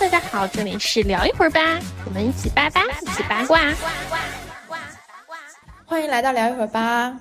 [0.00, 1.60] 大家好，这里是聊一会儿吧，
[2.06, 3.60] 我们一起八八，一起八卦。
[5.84, 7.20] 欢迎来到聊一会儿吧，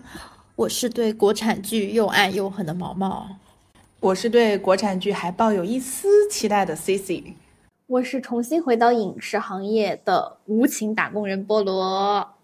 [0.55, 3.27] 我是对国产剧又爱又恨的毛毛，
[3.99, 7.35] 我是对国产剧还抱有一丝期待的 C C，
[7.85, 12.35] 我是重新回到影视行业的无情打工人菠萝。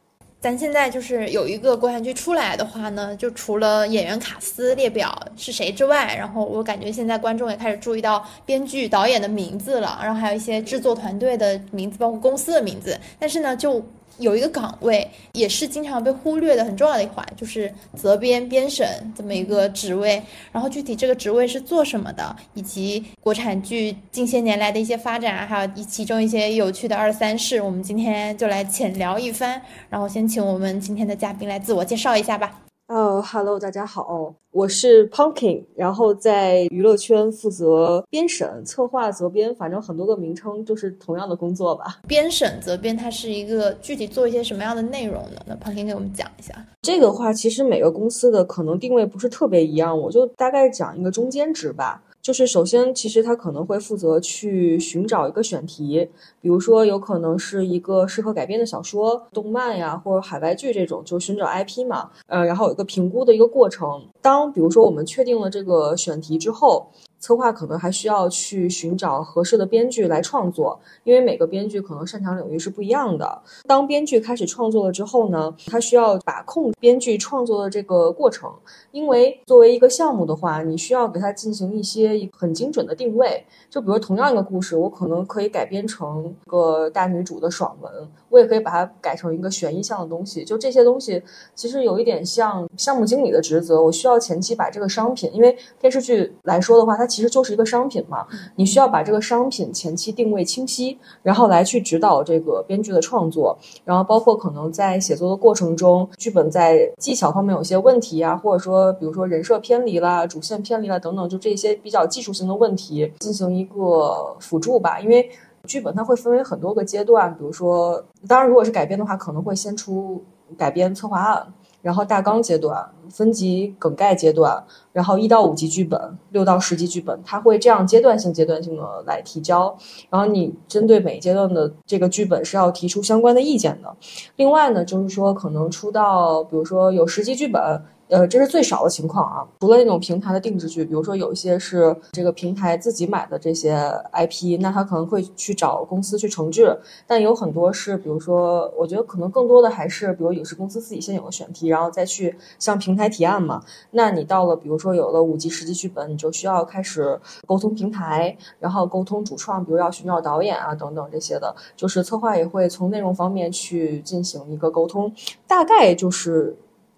[0.45, 12.95] 咱现在就是有一个国产剧出来的话呢，就除了演员卡司列表是谁之外，然后我感觉现在观众也开始注意到编剧、导演的名字了，然后还有一些制作团队的名字，包括公司的名字。
[13.17, 13.83] 但是呢，就
[14.17, 20.21] 有一个岗位也是经常被忽略的很重要的一环，就是责编编审这么一个职位。
[20.51, 29.61] 然后具体这个职位是做什么的，以及国产剧近些年来的一些发展，还有其中一些有趣的二三事，我们今天就来浅聊一番。
[29.89, 32.64] 然后先请我们今天的嘉宾来自我介绍一下吧。
[32.87, 41.97] 呃哈喽，大家好，我是 Pumpkin，然后在娱乐圈负责编审、策划、责编，反正很多个名称，就是同样的工作吧。
[42.07, 45.41] 编审、责编，它是一个具体做一些什么样的内容呢？
[45.47, 46.53] 那 Pumpkin 给我们讲一下。
[46.83, 52.03] 这个话其实每个公司的可能定位不是特别一样，我就大概讲一个中间值吧。
[52.25, 56.09] 就是首先，其实他可能会负责去寻找一个选题，
[56.41, 62.09] 比如说有可能是一个适合改编的小说、动漫呀，或者海外剧这种，就寻找 IP 嘛。
[62.25, 64.03] 呃，然后有一个评估的一个过程。
[64.23, 66.87] 当比如说我们确定了这个选题之后。
[67.17, 73.41] 策划可能还需要去寻找合适的编剧来创作，因为每个编剧可能擅长领域是不一样的。
[73.65, 78.53] 当编剧开始创作了之后呢，他需要把控编剧创作的这个过程，
[78.95, 83.45] 因为作为一个项目的话，你需要给它进行一些很精准的定位。
[83.69, 87.91] 就比如同样一个故事，我可能可以改编成一个大女主的爽文，
[88.29, 90.45] 我也可以把它改成一个悬疑向的东西。
[90.45, 91.21] 就这些东西，
[91.55, 114.99] 其实有一点像项目经理的职责，我需要前期把这个商品，因为电视剧来说的话，它其实就是一个商品嘛，你需要把这个商品前期定位清晰，然后来去指导这个编剧的创作，然后包括可能在写作的过程中，剧本在技巧方面有些问题啊，或者说比如说人设偏离啦、主线偏离啦等等，就这些比较技术性的问题进行一个辅助吧。
[114.99, 115.29] 因为
[115.65, 120.23] 剧本它会分为很多个阶段，比如说，当然如果是改编的话，可能会先出
[120.57, 121.45] 改编策划案。
[121.81, 129.77] 然后大纲阶段、分级梗概阶段，然后一到五级剧本、六到十级剧本，它会这样阶段性、阶段性的来提交。
[130.09, 133.95] 然后你针对每一阶段的这个剧本是要提出相关的意见的。
[134.35, 137.79] 另外呢，就是说可能出到，比如说有十级剧本。
[138.07, 139.47] 呃，这是最少的情况啊。
[139.59, 143.75] 除了那种平台的定制剧，比如说有一些是这个平台自己买的这些
[144.13, 146.77] IP，那他可能会去找公司去重制。
[147.07, 153.63] 但有很多是，比如说，我觉得可能更多的还是，比如影视公司自己先有个选题，然后再去向平台提案嘛。
[153.91, 165.11] 那你到了，比如说有了五级、十级剧本，你就需要开始沟通平台，然后沟通主创，比如要寻找导演啊等等这些的，就是策划也会从内容方面去进行一个沟通，
[165.47, 166.55] 大概就是。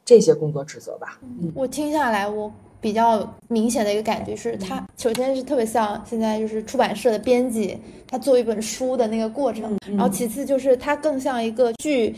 [0.07, 1.51] 这些工作职责吧，嗯。
[1.53, 12.15] 我听下来，我比较明显的一个感觉是，它首先是特别像现在就是出版社的编辑，他做一本书的那个过程，然后其次就是它更像一个剧。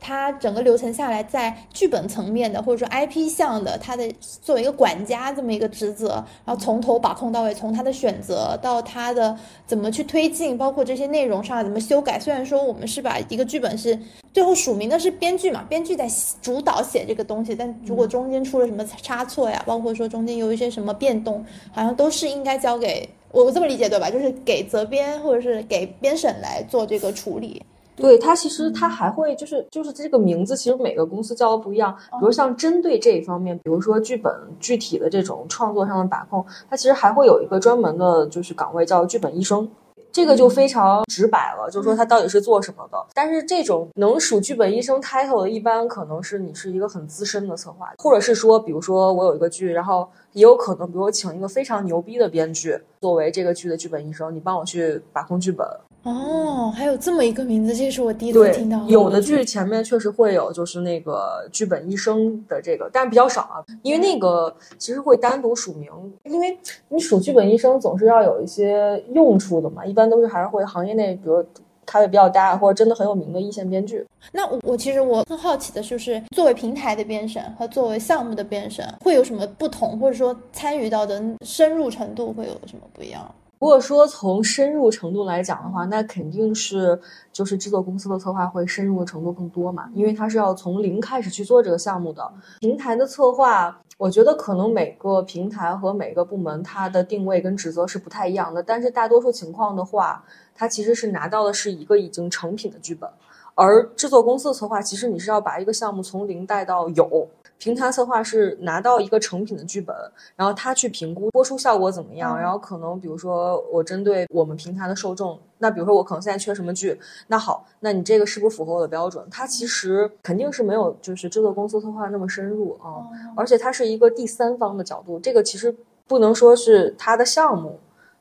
[0.00, 4.10] 它整个流程下来，在剧本层面的，或者说 IP 项的，它的
[4.42, 12.18] 作为一个管家这么一个职责，然后从头把控到尾，从他的选择到他的怎么去推进，包括这些内容上怎么修改。
[12.18, 13.98] 虽然说我们是把一个剧本是
[14.32, 16.08] 最后署名的是编剧嘛，编剧在
[16.40, 24.10] 主导写这个东西，但如果中间出了什么差错呀，包括说中间有一些什么变动，好像都是应该交给我我这么理解对吧？
[24.10, 27.62] 就是给责编或者是给编审来做这个处理。
[28.00, 31.94] 对它其实它还会就是就是这个名字，其实每个公司叫的不一样。
[32.12, 39.68] 比如像针对这一方面，比如说剧本具体的这种创作上的把控，它其实还会有一个专门的就是岗位叫剧本医生。
[40.12, 42.98] 这个就非常直白了，就是说他到底是做什么的。
[43.14, 55.64] 但是这种能属剧本医生 title 的，一般可能是你是一个很资深的策划，或者是说，比如说我有一个剧，然后也有可能，比如我请一个非常牛逼的编剧作为这个剧的剧本医生，你帮我去把控剧本。
[56.02, 58.82] 哦，还有这么一个名字，这是我第一次听到。
[58.86, 65.90] 有的剧前面确实会有，就是那个剧本医生的这个，但是比较少啊，因为那个其实会单独署名，
[66.24, 66.58] 因为
[66.88, 71.44] 你署剧本医生总是要有一些用处的嘛，一般都是还是会行业内，比如
[71.84, 74.06] 咖位比较大或者真的很有名的一线编剧。
[74.32, 83.30] 那我其实我更好奇的就是，作为平台的编审和作为项目的编审会有什么不同，或者说参与到的深入程度会有什么不一样？
[83.60, 86.98] 如果说从深入程度来讲的话，那肯定是
[87.30, 92.26] 就是制作公司的策划会深入的程度更多嘛，因为它是要从零开始去做这个项目的。
[92.60, 100.24] 平台的策划，我觉得可能每个平台和每个部门它的定位跟职责是不太一样的，但是大多数情况的话，
[100.54, 103.10] 它其实是拿到的是一个已经成品的剧本，
[103.54, 107.28] 而制作公司的策划其实你是要把一个项目从零带到有。
[107.60, 109.94] 平台策划是拿到一个成品的剧本，
[110.34, 119.22] 然后他去评估播出效果怎么样，然后可能比如说我针对我们平台的受众，那比如说我可能现在缺什么剧，那好，那你这个是不是符合我的标准？
[119.30, 123.04] 它其实肯定是没有就是制作公司策划那么深入啊，
[123.36, 125.76] 而且它是一个第三方的角度，这个其实
[126.08, 127.78] 不能说是他的项目。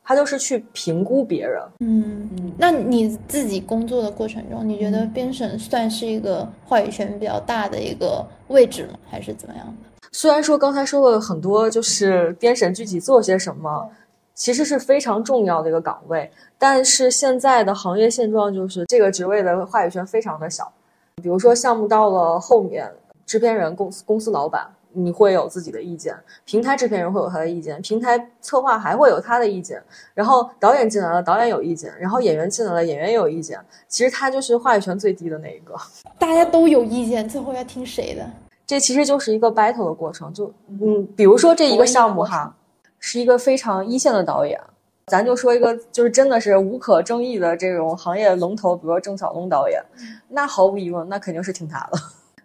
[0.09, 1.61] 他就是去评估别人。
[1.81, 8.97] 嗯嗯，那你自己工作的过程中，你觉得编审算是一个话语权比较大的一个位置吗？
[9.07, 10.07] 还是怎么样的？
[10.11, 13.87] 虽然说刚才说了很多，就是编审具体做些什么，
[14.33, 16.27] 其实是非常重要的一个岗位，
[16.57, 20.73] 但是现在的行业现状就是这个职位的话语权非常的小。
[21.21, 22.91] 比如说项目到了后面，
[23.27, 24.67] 制片人、公司公司老板。
[24.91, 26.15] 你会有自己的意见，
[26.45, 29.81] 平台制片人会有他的意见，平台策划还会有他的意见，
[30.13, 33.59] 然后导演进来了，导演有意见，然后演员进来了，演员也有意见。
[33.87, 35.75] 其实他就是话语权最低的那一个，
[36.17, 38.29] 大家都有意见，最后要听谁的？
[38.65, 40.33] 这其实就是一个 battle 的过程。
[40.33, 42.55] 就嗯，比如说这一个项目哈，
[42.99, 44.59] 是一个非常一线的导演，
[45.07, 49.83] 咱就说一个就是真的是无可争议的这种行业龙头，比如说郑晓龙导演，
[50.27, 51.99] 那毫无疑问，那肯定是听他的。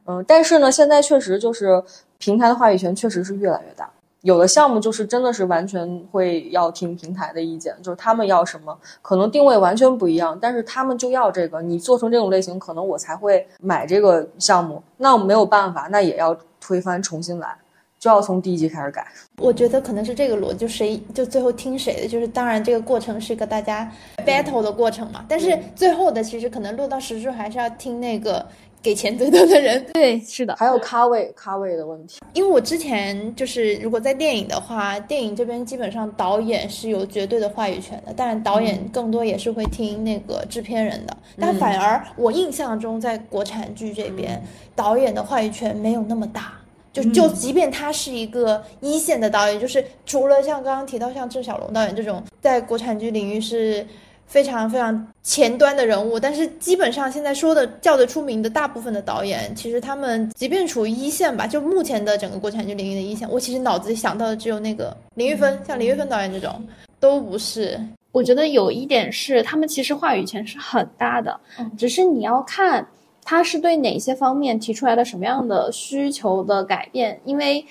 [0.06, 1.82] 嗯，但是呢，现在确实就是
[2.18, 3.88] 平台的话语权确实是越来越大，
[4.20, 17.56] 有的项目就是真的是完全会要听平台的意见，就是他们要什么，可能定位完全不一样，但是他们就要这个，你做成这种类型，可能我才会买这个项目，那我没有办法，那也要推翻重新来，
[17.98, 19.06] 就要从第一集开始改。
[19.38, 23.90] 我觉得可能是这个逻辑，就谁就最后听谁的，就是当然这个过程是一个大家
[24.26, 28.44] battle 的过程嘛，但是最后的其实可能落到实处还是要听那个。
[28.84, 32.20] 给钱最多的人， 对，是的，还有咖位，咖位的问题。
[32.34, 41.16] 因为我之前就是，如果在电影的话，电影这边基本上导演是有绝对的话语权的，当然导演更多也是会听那个制片人的。
[41.38, 44.38] 但反而我印象中，在国产剧这边，
[44.76, 46.52] 导演的话语权没有那么大。
[46.92, 53.86] 就就即便他是一个一线的导演，就是除了像刚刚提到像郑晓龙导演这种，在国产剧领域是。
[54.26, 66.62] 非常非常前端的人物，但是基本上现在说的叫得出名的大部分的导演，其实他们即便处于一线吧，就目前的整个国产剧领域的一线，我其实脑子里想到的只有那个林玉芬，像林玉芬导演这种
[66.98, 67.80] 都不是。
[68.12, 71.40] 我觉得有一点是，他们其实话语权是很大的，
[71.78, 72.86] 只是你要看。
[73.24, 77.18] 他是对哪些方面提出来的什么样的需求的改变？
[77.24, 77.64] 因为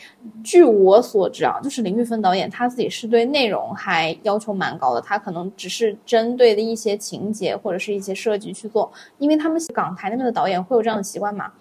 [0.43, 11.51] 据我所知啊，就是林玉芬导演他自己是对内容还要求蛮高的，他可能只是针对的一些情节或者是一些设计去做，因为他们港台那边的导演会有这样的习惯嘛。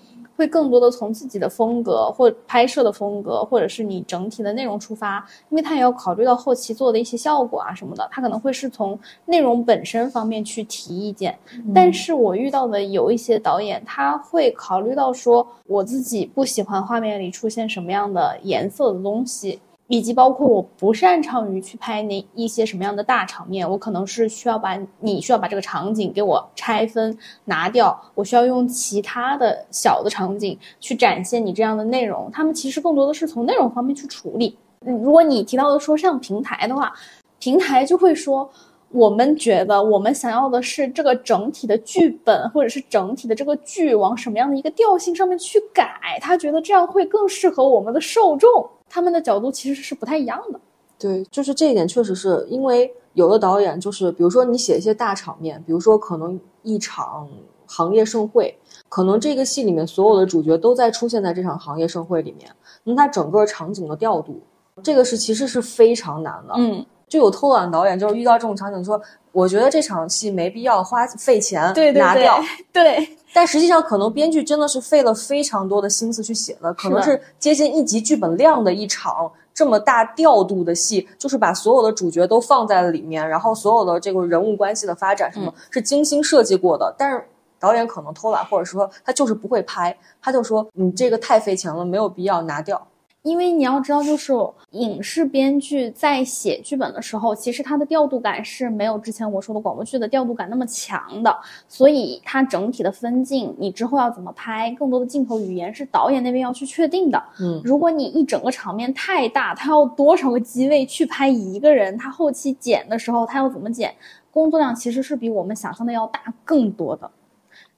[0.43, 11.39] 会更多的从自己的风格或拍摄的风格，或者是你整体的内容出发，因为他也要考虑到后期做的一些效果啊什么的，他可能会是从内容本身方面去提意见。
[11.73, 19.61] 但是我遇到的有一些导演，他会考虑到说，我自己不喜欢画面里出现什么样的颜色的东西。
[19.93, 32.31] 以及包括我不擅长于去拍那一些什么样的大场面，我可能是需要把你需要把这个场景给我拆分拿掉，我需要用其他的小的场景去展现你这样的内容。
[32.33, 34.57] 他们其实更多的是从内容方面去处理。
[34.81, 36.91] 如果你提到的说像平台的话，
[37.39, 38.49] 平台就会说，
[38.93, 48.67] 我们觉得我们想要的是这个整体的剧本或者是整体的这个剧往什么样的一个调性上面去改，他觉得这样会更适合我们的受众。
[48.95, 50.61] 他们的角度其实是不太一样的，
[50.99, 57.27] 对，就是这一点确实是因为有的导演就是，比如说你写一些大场面，比如说可能一场
[57.67, 58.55] 行业盛会，
[58.91, 64.39] 可能这个戏里面所有的主角都在出现在这场行业盛会里面，那它整个场景的调度，
[64.83, 69.01] 这个是其实是非常难的，嗯，就有偷懒导演就是遇到这种场景说，
[69.33, 71.63] 我觉得这场戏没必要花费钱
[71.95, 72.41] 拿掉，
[72.73, 73.17] 对。
[73.35, 86.95] 但实际上，可能编剧真的是费了非常多的心思去写的，可能是接近一集剧本量的一场这么大调度的戏，就是把所有的主角都放在了里面，然后所有的这个人物关系的发展什么，是精心设计过的。
[86.99, 87.25] 但是
[87.59, 92.87] 导演可能偷懒，或者说他就是不会拍，他就说你这个太费钱了，没有必要拿掉。
[93.23, 94.33] 因为你要知道，就是
[94.73, 101.33] 影视编剧在写剧本的时候，其实它的调度感是没有之前我说的广播剧的调度感那么强的，
[101.69, 107.23] 所以它整体的分镜，你之后要怎么拍，更多的镜头语言是导演那边要去确定的。
[107.41, 113.95] 嗯，如果你一整个场面太大，他要多少个机位去拍一个人，他后期剪的时候他要怎么剪，
[114.33, 117.09] 工作量其实是比我们想象的要大更多的。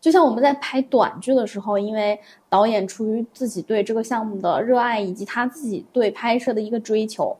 [0.04, 2.20] 就像我们在拍短剧的时候，因为
[2.50, 7.34] 导演出于自己对这个项目的热爱，以及他自己对拍摄的一个追求，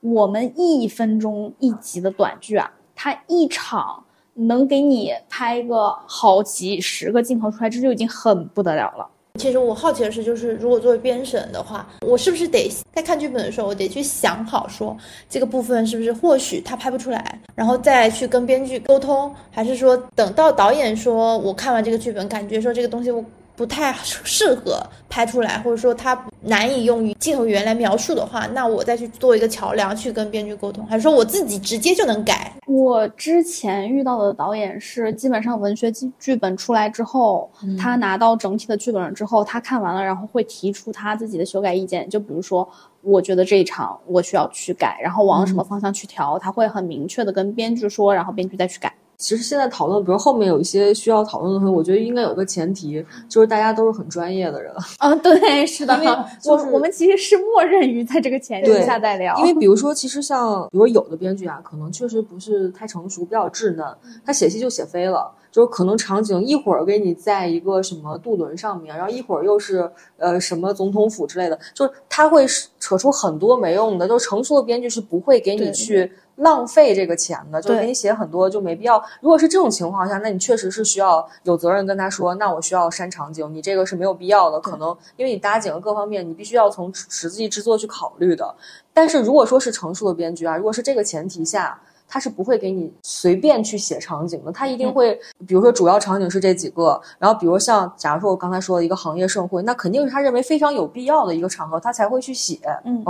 [0.00, 9.08] 我们一分钟一集的短剧啊，他一场能给你拍个好几十个镜头出来，这就已经很不得了了。
[9.38, 14.96] 其实我好奇的是，就是如果作为编审的话，我是不是得在看剧本的时候，我得去想好说
[15.28, 23.24] 这个部分是不是或许他拍不出来，然后再去跟编剧沟通，还是说等到导演说我看完这个剧本，感觉说这个东西我。
[23.60, 32.50] 不太适合拍出来，或者说它难以用于镜头语言来描述的话，那我再去做一个桥梁去跟编剧沟通，还是说我自己直接就能改？
[32.66, 42.08] 我之前遇到的导演是，基本上文学剧剧本出来之后，他拿到整体的剧本了之后，他看完了，然后会提出他自己的修改意见。
[42.08, 42.66] 就比如说，
[43.02, 48.90] 我觉得这一场我需要去改，然后往什么方向去调，他会很明确的跟编剧说，然后编剧再去改。
[49.20, 54.72] 其实现在讨论，比如后面有一些需要讨论的东西，我觉得应该有个前提，就是大家都是很专业的人。
[54.98, 55.94] 嗯， 对，是的。
[56.02, 59.36] 因为 我我们其实是默认于在这个前提下再聊。
[59.38, 63.86] 因为比如说，其实像比如有的编剧啊，可能确实不是太成熟，比较稚嫩，
[64.24, 65.30] 他写戏就写飞了。
[65.52, 72.46] 就是可能场景一会儿给你在一个什么渡轮上面，然后一会儿又是呃什么总统府之类的，就是他会
[72.78, 74.06] 扯出很多没用的。
[74.06, 76.08] 就成熟的编剧是不会给你去
[76.40, 79.02] 浪费这个钱的，就是给你写很多就没必要。
[79.20, 84.60] 如果是这种情况下，那你确实是需要有责任跟他说，那我需要删场景，你这个是没有必要的。
[84.60, 88.54] 可能因为你搭景各方面，你必须要从实际制作去考虑的。
[88.92, 91.80] 但是如果说是成熟的编剧啊，如果是这个前提下。
[92.12, 95.16] 他是不会给你随便去写场景的，他一定会，
[95.46, 102.58] 比如说主要场景是这几个，然后比如像假如说我刚才说的一个行业盛会，那肯定是他认为非常有必要的一个场合，他才会去写。
[102.84, 103.00] 嗯，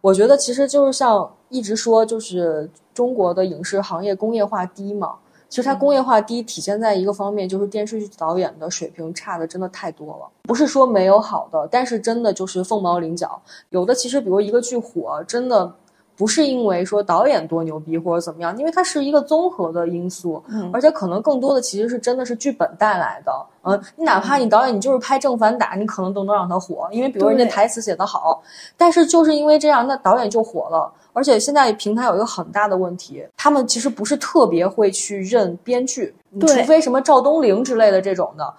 [0.00, 5.16] 我觉得其实就是像一直说，就是中国的影视行业工业化低嘛，
[5.48, 13.40] 其实它工业化低体现在一个方面，就是电视剧导演的水平差的真的太多了，不是说没有好的，但是真的就是凤毛麟角，
[13.70, 15.74] 有的其实比如一个剧火，真的。
[16.18, 23.32] 不是因为说导演多牛逼或者怎么样，因为它是一个综合的因素，嗯，而且可能更多的其实是真的是剧本带来的，
[23.62, 28.42] 嗯，你哪怕你导演你就是拍正反打，你可能都能让他火，因为比如人家台词写得好，
[28.76, 30.92] 但是就是因为这样，那导演就火了。
[31.12, 38.54] 而且现在平台有一个很大的问题，他们其实不是特别会去认编剧，除非什么赵东陵之类的这种的，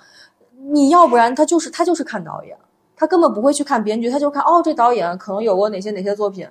[0.72, 2.58] 你要不然他就是他就是看导演，
[2.98, 6.48] 他根本不会去看编剧，他就看哦这导演可能有过哪些哪些作品。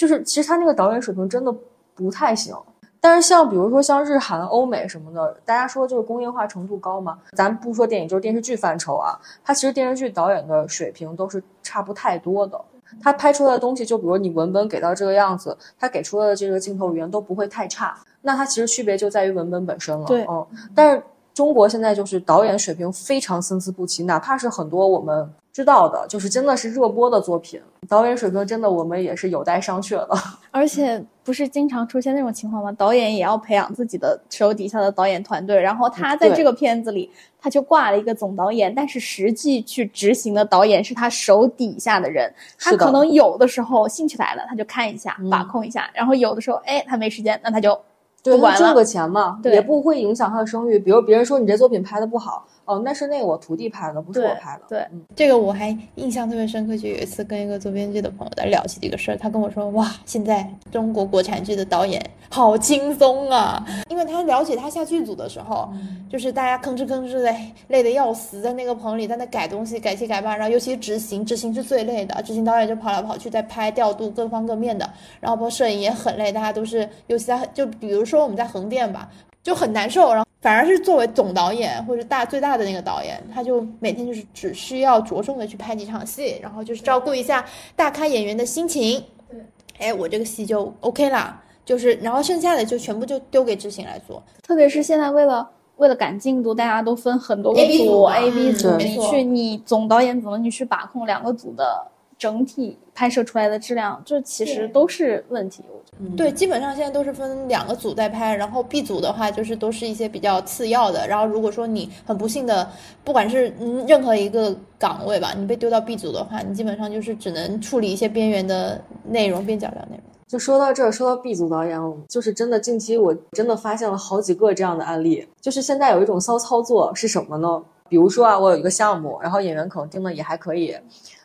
[0.00, 1.54] 就是其实他那个导演水平真的
[1.94, 2.56] 不太行，
[3.02, 12.58] 但是像比如说像日韩、欧美什么的，大家说就是工业化程度高嘛，咱不说电影，就是电视剧范畴啊，他其实电视剧导演的水平都是差不太多的，
[13.02, 20.06] 他拍出来的东西，就比如你文本给到这个样子，他给出的这个镜头语言都不会太差，那它其实区别就在于文本本身了。
[20.06, 21.02] 对，嗯，但是
[21.34, 25.30] 中国现在就是导演水平非常参差不齐，哪怕是很多我们。
[25.52, 30.10] 知道的，就是真的是热播的作品，导演水平真的我们也是有待商榷的。
[30.52, 32.72] 而且不是经常出现那种情况吗？
[32.72, 42.32] 导演也要培养自己的手底下的导演团队，然后他在这个片子里他就挂了一个总导演，但是实际去执行的导演是他手底下的人。
[42.58, 47.78] 他可能有的时候兴趣来了，他就看一下把控一下，然后有的时候哎他没时间，那他就
[48.22, 50.78] 对挣个钱嘛，也不会影响他的声誉。
[50.78, 52.46] 比如别人说你这作品拍的不好。
[52.64, 54.62] 哦，那是那个我徒弟拍的，不是我拍的。
[54.68, 54.86] 对，
[55.16, 65.68] 这个我还印象特别深刻，就有一次跟一个做编剧的朋友在聊起这个事儿，他跟我说：“哇，现在中国国产剧的导演好轻松啊！”因为他了解他下剧组的时候，
[66.08, 67.34] 就是大家吭哧吭哧的，
[67.68, 74.88] 累得要死，在那个棚里在那改东西，改七改八，然后尤其执行，执行是最累的，执行导演就跑来跑去在拍调度各方各面的，
[75.18, 79.10] 然后包括摄影也很累，大家都是，尤其在就比如说我们在横店吧。
[79.42, 87.44] 就很难受，然后反而是作为总导演或者大最大的那个导演，他就每天就是只需要着重的去拍几场戏，然后就是照顾一下
[87.76, 89.04] 大咖演员的心情。
[89.30, 89.38] 对，
[89.78, 94.22] 哎，我这个戏就 OK 啦，就是然后剩下的就全部就丢给执行来做。
[94.42, 101.86] 特别是现在为了为了赶进度，大家都分很多个组，A、B 组，你去你总导演怎么你去把控两个组的
[102.20, 105.64] 整体拍摄出来的质量，这其实都是问题。
[105.70, 111.08] 我觉得对，基本上现在都是分两个组在拍，然后 B 组的话就是都是一些比较次要的。
[111.08, 112.70] 然后如果说你很不幸的，
[113.02, 113.50] 不管是
[113.88, 120.04] 任何一个岗位吧，你被丢到 B 组的话，你基本上就是只能处理一些边缘的内容、边角料内容。
[120.28, 125.26] 就说到这儿，说到 B 组导演，就是真的近期我真的发现了好几个这样的案例。
[125.40, 127.62] 就是现在有一种骚操作是什么呢？
[127.88, 130.76] 比如说啊，我有一个项目，然后演员可能定的也还可以，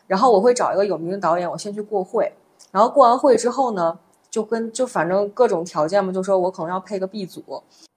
[0.06, 2.32] 然后我会找一个有名的导演，我先去过会，
[2.70, 3.98] 然后过完会之后呢。
[4.28, 7.42] 就跟就反正各种条件嘛，就说我可能要配个 B 组，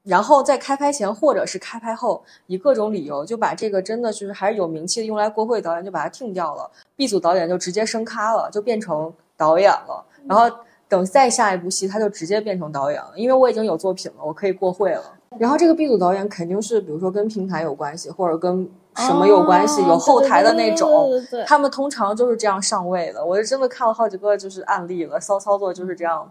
[0.03, 10.05] 然后在开拍前或者是开拍后，以各种理由就把这个真的就是还是有名气的用来过会导演就把它停掉了，B 组导演就直接升咖了，就变成导演了。
[10.25, 10.49] 然后
[10.87, 15.03] 等再下一部戏，他就直接变成导演了，因为我已经有作品了，我可以过会了。
[15.37, 18.65] 然后这个 B 组导演肯定是比如说跟平台有关系，或者跟
[18.99, 21.09] 什么有关系，有后台的那种。
[21.09, 23.25] 对对对对他们通常就是这样上位的。
[23.25, 26.29] 我是真的看了好几个就是案例了，骚操作就是这样。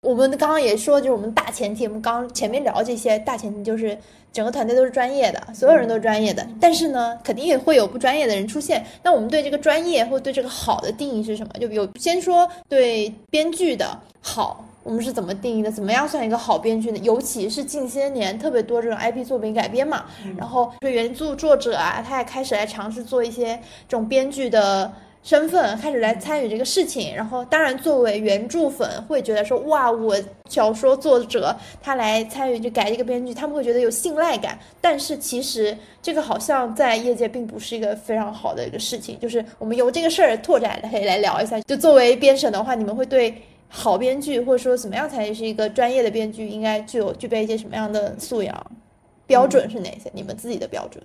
[0.00, 3.98] 我们刚刚也说，就是我们大前提，我们刚前面聊这些大前提，就是
[4.32, 6.46] 整个团队都是专业的，所有人都是专业的。
[6.60, 8.86] 但是呢，肯定也会有不专业的人出现。
[9.02, 11.50] 那我们对这个专业或对这个好的定义是什么？
[11.60, 15.70] 就比如先说对编剧的好，我们是怎么定义的？
[15.70, 16.98] 怎么样算一个好编剧呢？
[17.02, 24.90] 尤其是近些年特别多这种 IP 作品改编嘛，然后对原著作者啊，他也开始来尝试做一些这种编剧的。
[25.20, 30.16] 身份开始来参与这个事情，然后当然作为原著粉会觉得说哇，我
[30.48, 34.58] 小说作者他来参与就改这个编剧，他们会觉得有信赖感。
[34.80, 39.18] 但是其实这个好像在业界并不是一个非常好的一个事情。
[39.20, 43.34] 就是我们由这个事儿拓展可以来聊一下，就作为编审的话，你们会对
[43.68, 48.66] 好编剧或者说怎么样才是一个专业的编剧，应该具有具备一些什么样的素养？
[49.26, 50.10] 标准是哪些？
[50.14, 51.02] 你们自己的标准？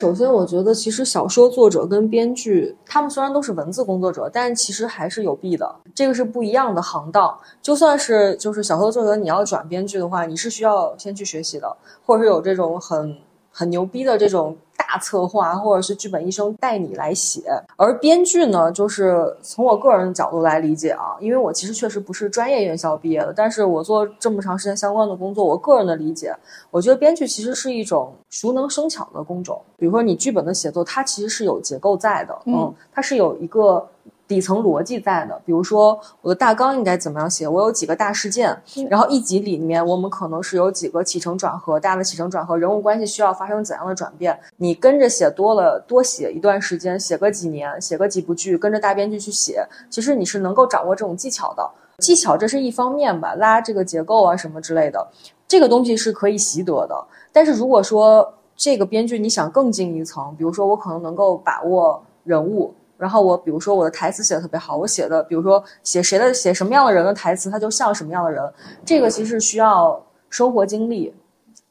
[0.00, 5.74] 首先，我觉得其实小说作者跟编剧，他们虽然都是文字工作者，但其实还是有弊的。
[5.94, 7.38] 这个是不一样的行当。
[7.62, 13.16] 就算是就是小说作者，你要转编剧的话，你是需要先去学习的，或者是有这种很
[13.56, 17.42] 很牛逼的这种大策划，或者是剧本医生带你来写。
[17.76, 26.34] 而编剧呢，就是从我个人的角度来理解啊，因为我其实确实不是专业院校毕业的，但是我做这么长时间相关的工作，我个人的理解，
[26.72, 29.60] 我觉得编剧其实是一种熟能生巧的工种。
[29.76, 33.86] 比如说你剧本的写作，它其实是有结构在的，嗯，它是有一个
[34.26, 35.40] 底层逻辑在的。
[35.44, 38.56] 比如说我的大纲应该怎么样写，我有几个大事件，
[38.88, 44.38] 然后一集里面我们可能是有几个起承转合，大的起承转合，人物关系需要发生怎样的转变。
[44.56, 51.70] 你跟着写多了，多写一段时间，写个几年，写个几部剧，跟着大编剧去写，其实你是能够掌握这种技巧的。
[51.98, 55.06] 技巧这是一方面吧，拉这个结构啊什么之类的，
[55.46, 57.06] 这个东西是可以习得的。
[57.30, 68.42] 但是如果说这个编剧你想更进一层，比如说我可能能够把握人物，然后我比如说我的台词写的特别好，我写的比如说写谁的写什么样的人的台词，他就像什么样的人，
[68.82, 71.12] 这个其实需要生活经历。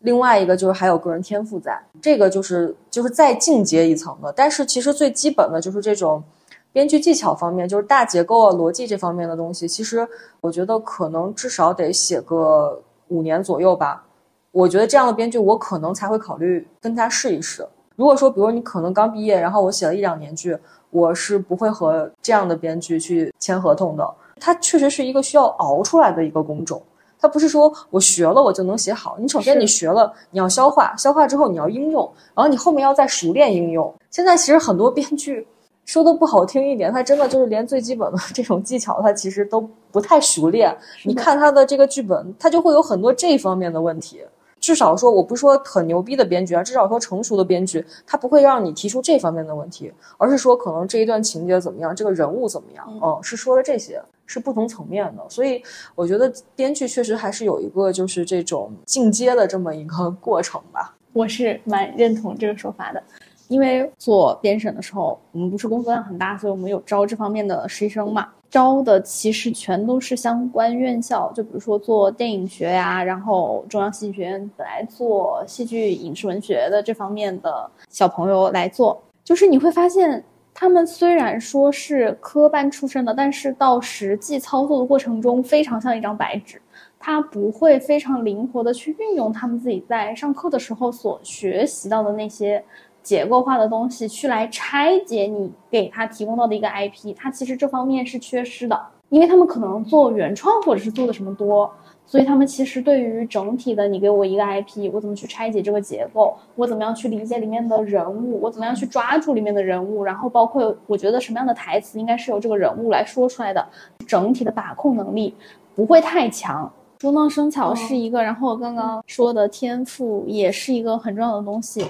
[0.01, 4.31] 另外一个就是还有个人天赋在，这个就是就是再进阶一层的。
[4.35, 6.23] 但是其实最基本的就是这种
[6.71, 10.07] 编剧技巧方面，就是大结构啊、逻辑这方面的东西，其实
[10.39, 14.05] 我觉得可能至少得写个五年左右吧。
[14.51, 17.67] 我觉得这样的编剧，我可能才会考虑跟他试一试。
[17.95, 20.57] 如果说，比如你可能刚毕业，然后我写了一两年剧，
[20.93, 24.09] 我是不会和这样的编剧去签合同的。
[24.39, 26.81] 它确实是一个需要熬出来的一个工种，
[27.19, 29.15] 它不是说我学了我就能写好。
[29.19, 33.93] 你首先你学了，你要消化，消化之后你要应用，然后你后面要再熟练应用。
[34.11, 35.47] 现在其实很多编剧
[35.85, 40.75] 说的不好听一点，他真的就是连最基本的这种技巧，他其实都不太熟练。
[41.05, 44.21] 你看他的这个剧本，他就会有很多这方面的问题。
[44.63, 55.23] 至少说，我不是说很牛逼的编剧啊，至少说成熟的编剧，他不会让你提出这方面的问题，而是说可能这一段情节怎么样，这个人物怎么样，嗯，是说的这些，是不同层面的。
[55.27, 55.61] 所以
[55.95, 60.95] 我觉得编剧确实还是有一个就是这种进阶的这么一个过程吧。
[61.11, 63.03] 我是蛮认同这个说法的，
[63.49, 68.29] 因为做编审的时候，我们不是工作量很大，所以我们有招这方面的实习生嘛。
[68.53, 86.61] 招的其实全都是相关院校，就比如说做电影学呀，然后中央戏剧学院本来做戏剧影视文学的这方面的小朋友来做，就是你会发现，他们虽然说是科班出身的，但是到实际操作的过程中，非常像一张白纸，
[86.99, 92.63] 他不会非常灵活的去运用他们自己在上课的时候所学习到的那些。
[93.03, 101.69] 结构化的东西去来拆解你给他提供到的一个 IP，他其实这方面是缺失的，因为他们可能做原创或者是做的什么多，
[102.05, 113.67] 所以他们其实对于整体的你给我一个 IP，我怎么去拆解这个结构，我怎么样去理解里面的人物，我怎么样去抓住里面的人物，然后包括我觉得什么样的台词应该是由这个人物来说出来的，
[114.07, 115.35] 整体的把控能力
[115.75, 116.71] 不会太强。
[117.01, 121.85] 熟能生巧是一个，然后我刚刚说的天赋也是一个很重要的东西。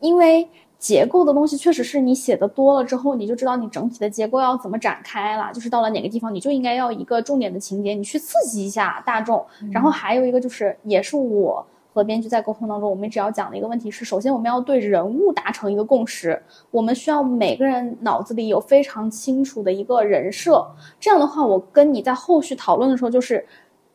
[0.00, 5.50] 因为结构的东西确实是你写的多了之后，你就知道你整体的结构要怎么展开了。
[5.52, 9.44] 就是到了哪个地方，你就应该要一个重点的情节，你去刺激一下大众。
[9.72, 20.64] 然后还有一个就是，也是我和编剧在沟通当中，我们只要讲的一个问题是：首先我们要对人物达成一个共识，我们需要每个人脑子里有非常清楚的一个人设。
[21.00, 23.44] 这样的话，我跟你在后续讨论的时候，就是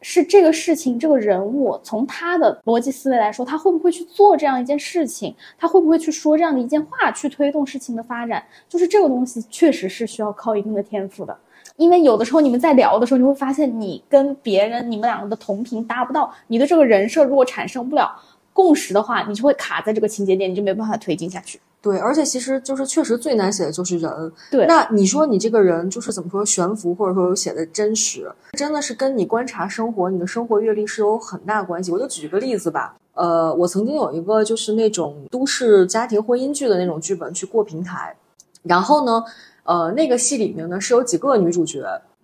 [0.03, 5.33] 是这个事情，这个人物从他的逻辑思维来说，他会不会去做这样一件事情？
[5.57, 8.43] 他会不会去说这样的一件话，去推动事情的发展？
[8.67, 11.35] 就是这个东西确实是需要靠一定的天赋的。
[11.77, 18.13] 因为有的时候你们在聊的时候，你会发现你跟别人你们两个的同频达不到，你的这个人设如果产生不了
[18.51, 21.59] 共识的话，你就会卡在这个情节点，你就没办法推进下去。
[21.83, 24.31] 对，而且其实就是确实最难写的就是人。
[24.49, 31.91] 对，那你说你这个人就是怎么说悬浮，或者说写的真实，真的是跟你观察生活、你的生活阅历是有很大关系。
[31.91, 38.15] 我就举个例子吧，呃，我曾经有一个就是那种都市家庭婚姻剧的那种剧本去过平台，
[38.63, 39.23] 然后呢。
[39.65, 41.81] 呃，那个戏里面呢是有几个女主角，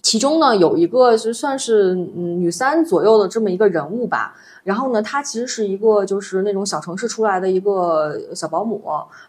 [0.09, 4.33] 其中呢有一个就算是嗯女三左右的这么一个人物吧。
[4.63, 8.81] 然后呢，她其实是一个就是那种小城市出来的一个小保姆。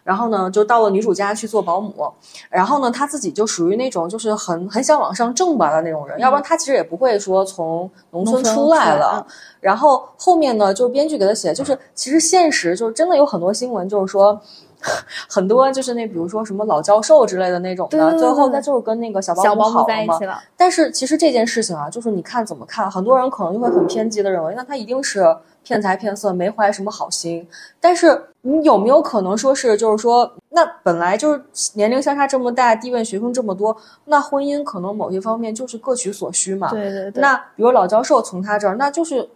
[0.03, 2.11] 然后呢，就到了女主家去做保姆。
[2.49, 9.23] 然后呢，她自己就属于那种就是很很想往上挣吧的那种人，要不然她其实也不会说从农村出来了。
[9.59, 14.41] 然后后面呢，就是编剧给她写，就是其实现实就是真的有很多新闻，就是说。
[15.29, 20.19] 很多就是那，比如说什么老教授之类的那种的，最后他就是跟那个小保姆好了嘛。
[20.57, 25.23] 但是其实这件事情啊，就是你看怎么看，很多人可能就会很偏激的认为，那他一定是
[25.63, 27.47] 骗财骗色，没怀什么好心。
[27.79, 31.41] 但是你有没有可能说是，就是说，那本来就是
[31.73, 36.69] 年龄相差这么大，地位学生这么多，那婚姻可能某些方面就是各取所需嘛。
[36.69, 37.21] 对对对。
[37.21, 39.29] 那比如老教授从他这儿，那就是。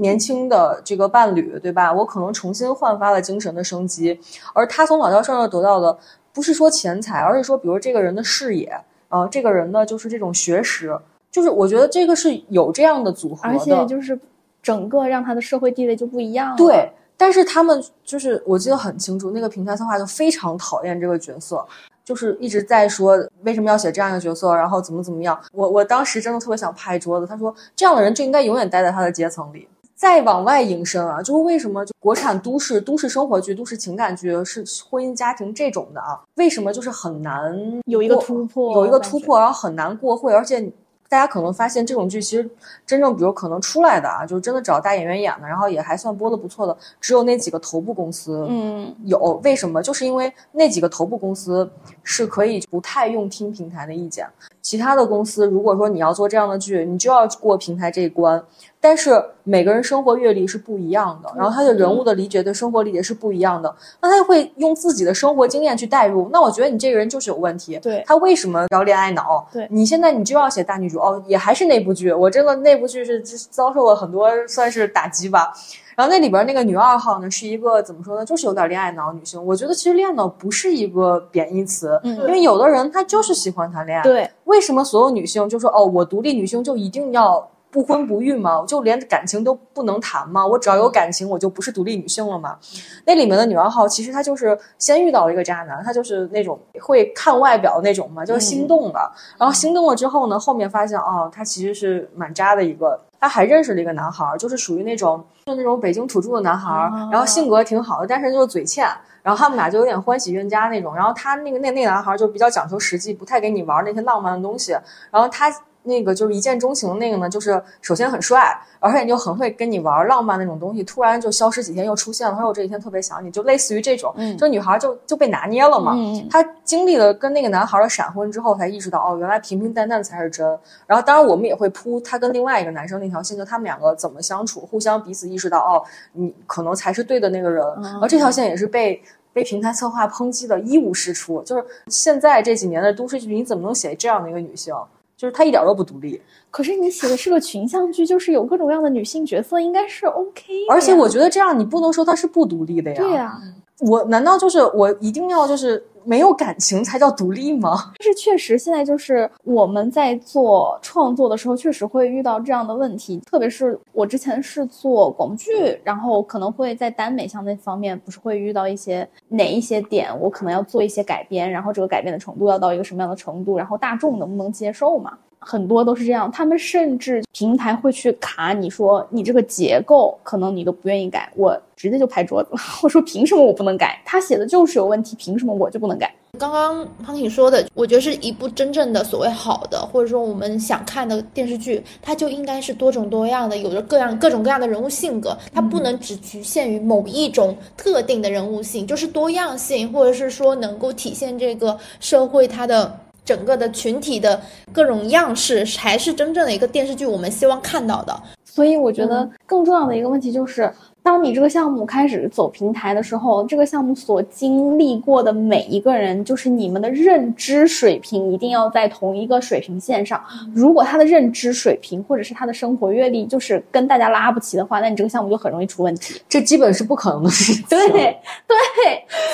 [0.00, 1.92] 年轻的这个伴侣，对吧？
[1.92, 4.18] 我可能重新焕发了精神的生机，
[4.54, 5.96] 而他从老教授那得到的，
[6.32, 8.74] 不是说钱财，而是说，比如这个人的视野，
[9.08, 10.98] 啊，这个人呢，就是这种学识，
[11.30, 14.18] 就是我觉得这个是有这样的组合的，而且就是
[14.62, 16.56] 整个让他的社会地位就不一样了。
[16.56, 21.62] 对，但是他们就是我记得很清楚，那个平台策划就非常讨厌这个角色，
[22.04, 25.38] 就是一直在说为什么要写这样一个角色，然后怎么怎么样。
[25.52, 29.68] 我我当时真的特别想拍桌子，他说这样的人就应该永远待在他的阶层里。
[30.00, 36.18] 再往外引申啊，就是为什么就国产都市都市生活剧、都市情感剧是婚姻家庭这种的啊？
[36.36, 40.72] 为什么就是很难有一个突破，有一个突破，然后很难过会，而且。
[41.10, 42.48] 大家可能发现这种剧其实
[42.86, 49.82] 真正，比如可能出来的啊，就是真的找大演员演的，然后也还算播的不错的，只有那几个头部公司，嗯，有为什么？
[49.82, 51.68] 就是因为那几个头部公司
[52.04, 54.24] 是可以不太用听平台的意见，
[54.62, 58.40] 其他的公司如果说你要做这样的剧，你就要过平台这一关。
[58.82, 66.30] 但是每个人生活阅历是不一样的，然后他的人物的理解对生活理解是不一样的，那他就会用自己的生活经验去代入。
[66.32, 67.78] 那我觉得你这个人就是有问题。
[67.82, 69.46] 对他为什么要恋爱脑？
[69.52, 72.12] 对你现在你就要写大女主哦，也还是那部剧。
[72.12, 75.52] 我真的那部剧是遭受了很多算是打击吧。
[75.96, 79.44] 然后那里边那个女二号呢，是一个怎么说呢，就是有点恋爱脑女性。
[79.44, 84.02] 我觉得其实恋爱脑不是一个贬义词，因为有的人她就是喜欢谈恋爱。
[84.02, 87.46] 对，为什么所有女性就说哦，我独立女性就一定要？
[87.70, 88.64] 不婚不育吗？
[88.66, 90.44] 就连感情都不能谈吗？
[90.44, 92.58] 我只要有感情，我就不是独立女性了吗？
[93.04, 99.12] 那里面的女二号其实她就是先遇到了一个渣男，她就是那种会看外表那种嘛，就是心动了。
[99.38, 103.00] 然后心动了之后呢，后面发现哦，他其实是蛮渣的一个。
[103.20, 108.88] 她还认识了一个男孩，就是属于那种就那种北京土著的男孩，然后性格挺好的，但是就是嘴欠。
[109.22, 110.94] 然后他们俩就有点欢喜冤家那种。
[110.94, 114.72] 然后他那个那那男孩就比较讲求实际，不太给你玩那些浪漫的东西。
[115.12, 115.54] 然后他。
[115.82, 122.34] 那个就是一见钟情的那个呢，就是首先很帅，而且就很会跟你玩浪漫那种东西，突然就消失几天又出现了。
[122.34, 125.96] 他说我这几天特别想你，就类似于这种，就女孩就就被拿捏了嘛。
[126.30, 130.46] 她经历了跟那个男孩的闪婚之后，才意识到哦，原来平平淡淡才是真。
[130.86, 137.64] 然后当然我们也会铺他跟另外一个男生那条线，就他们两个怎么相处，互相彼此意识到哦，你可能才是对的那个人。
[137.82, 141.42] 然后这条线也是被被平台策划抨击的一无是处。
[141.42, 144.74] 就是现在这几年的都市剧，你怎么能写这样的一个女性？
[145.20, 146.18] 就是她一点都不独立，
[146.50, 150.44] 可是你写的是个群像剧，就是有各种各样的女性角色，应该是 OK。
[150.70, 152.96] 而且我觉得这样你不能说她是不独立的呀。
[152.96, 153.38] 对呀，
[153.80, 155.84] 我难道就是我一定要就是？
[156.02, 157.92] 没有感情才叫独立吗？
[157.98, 163.20] 但是确实，现在就是我们在做创作的时候，确实会遇到这样的问题。
[163.30, 175.12] 特别是我之前是做广播剧，然后可能会在耽美像那方面，不是会遇到一些哪一些点，我可能要做一些改编，然后这个改编的程度要到一个什么样的程度，然后大众能不能接受嘛？
[175.40, 182.50] 很多都是这样，他们甚至平台会去卡你说你这个结构可能你都不愿意改，我直接就拍桌子，
[182.82, 184.00] 我说凭什么我不能改？
[184.04, 186.14] 他写的就是有问题，凭什么我就不能改？
[186.38, 203.00] 刚刚潘婷说的，我觉得是一部真正的所谓好的，或者说我们想看的电视剧，它就应该是多种多样的，有着各样各种各样的人物性格，它不能只局限于某一种特定的人物性，就是多样性，或者是说能够体现这个社会它的。
[203.24, 204.40] 整个的群体的
[204.72, 208.22] 各种样式，才是真正的一个电视剧我们希望看到的。
[208.44, 210.68] 所以我觉得更重要的一个问题就是，
[211.04, 220.20] 当你这个项目开始走平台的时候，这个项目所经历过的每一个人，就是你们的认知水平一定要在同一个水平线上。
[220.52, 226.20] 如果他的认知水平或者是他的生活阅历就是跟大家拉不齐的话，那你这个项目就很容易出问题。
[226.28, 227.64] 这基本是不可能的事情。
[227.68, 228.58] 对对，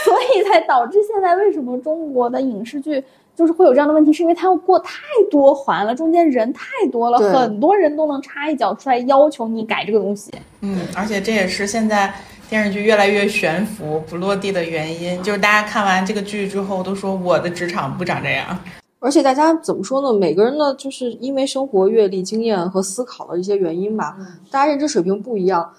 [0.05, 3.03] 所以才导致现在为什么中国的影视剧。
[3.37, 10.33] 就是会有这样的问题，是因为他要过太多环了，中间人太多了，很多人都能插一脚出来要求你改这个东西。
[10.63, 12.13] 嗯，而且这也是现在
[12.49, 18.59] 电视剧越来越悬浮不落地的原因，就是大家看完这个剧之后都说我的职场不长这样。
[18.99, 20.19] 而且大家怎么说呢？
[20.19, 24.17] 每个人的就是因为生活阅历、经验和思考的一些原因吧，
[24.51, 25.71] 大家认知水平不一样。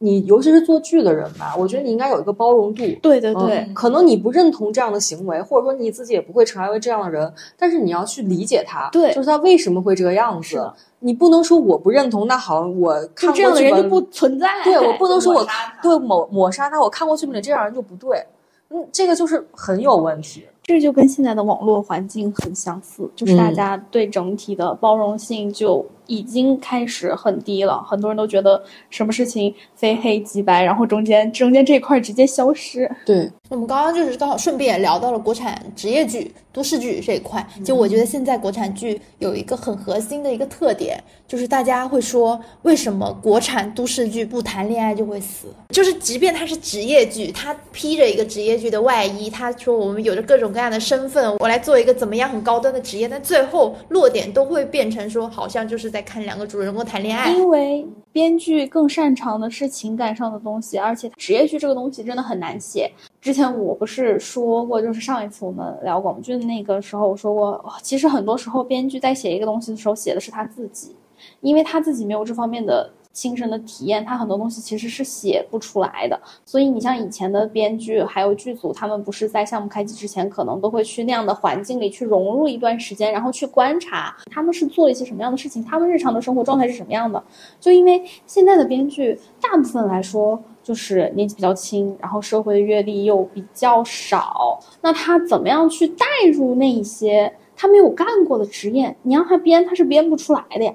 [0.00, 2.84] 你尤其是做剧的人吧，我觉得你应该有一个包容度。
[3.02, 10.70] 对对对，可能你不认同这样的行为，或者说你自己也不会成为这样的人，但是你要去理解他，对，就是他为什么会这个样子。
[11.00, 14.48] 你不能说我不认同，那好，我看这样的人就不存在。
[14.62, 15.46] 对我不能说我
[15.82, 18.24] 对抹抹杀他，我看过剧本里这样人就不对。
[18.70, 20.44] 嗯，这个就是很有问题。
[20.62, 25.84] 这就跟现在的网络环境很相似，就是大家对整体的包容性就。
[26.08, 32.90] 已经开始很低了，很多人都觉得什么事情非黑即白，然后中间中间这块直接消失。
[33.06, 37.46] 对，我们刚刚就是刚好顺便也聊到了国产职业剧、都市剧这一块。
[37.64, 45.48] 就我觉得现在国产剧有一个很核心的一个特点，就是大家会说为什么国产都市剧不谈恋爱就会死？
[45.68, 55.97] 就是即便它是职业剧，它披着一个职业剧的外衣，他说我们有着各种各样的身份，我来做一个怎么样很高端的职业，但最后落点都会变成说好像就是在。
[55.98, 62.88] 在看两个主人公谈恋爱，因为编剧更擅长的是情感上的东西，而且职业剧这个东西真的很难写。
[63.20, 70.94] 之前我不是说过，就是上一次我们聊广播剧的那个时候，我说过，其实很多时候编剧在写一个东西的时候，写的是他自己，
[71.40, 72.88] 因为他自己没有这方面的。
[73.18, 76.16] 亲身的体验，他很多东西其实是写不出来的。
[76.44, 87.20] 所以你像以前的编剧还有剧组，他们不是在项目开机之前，可能都会去那样的环境里去融入一段时间，然后去观察他们是做了一些什么样的事情，他们日常的生活状态是什么样的。
[87.58, 98.96] 就因为现在的编剧大部分来说就是年纪比较轻，然后社会的阅历又比较少，那他怎么样去带入那一些他没有干过的职业？
[99.02, 100.72] 你让他编，他是编不出来的呀。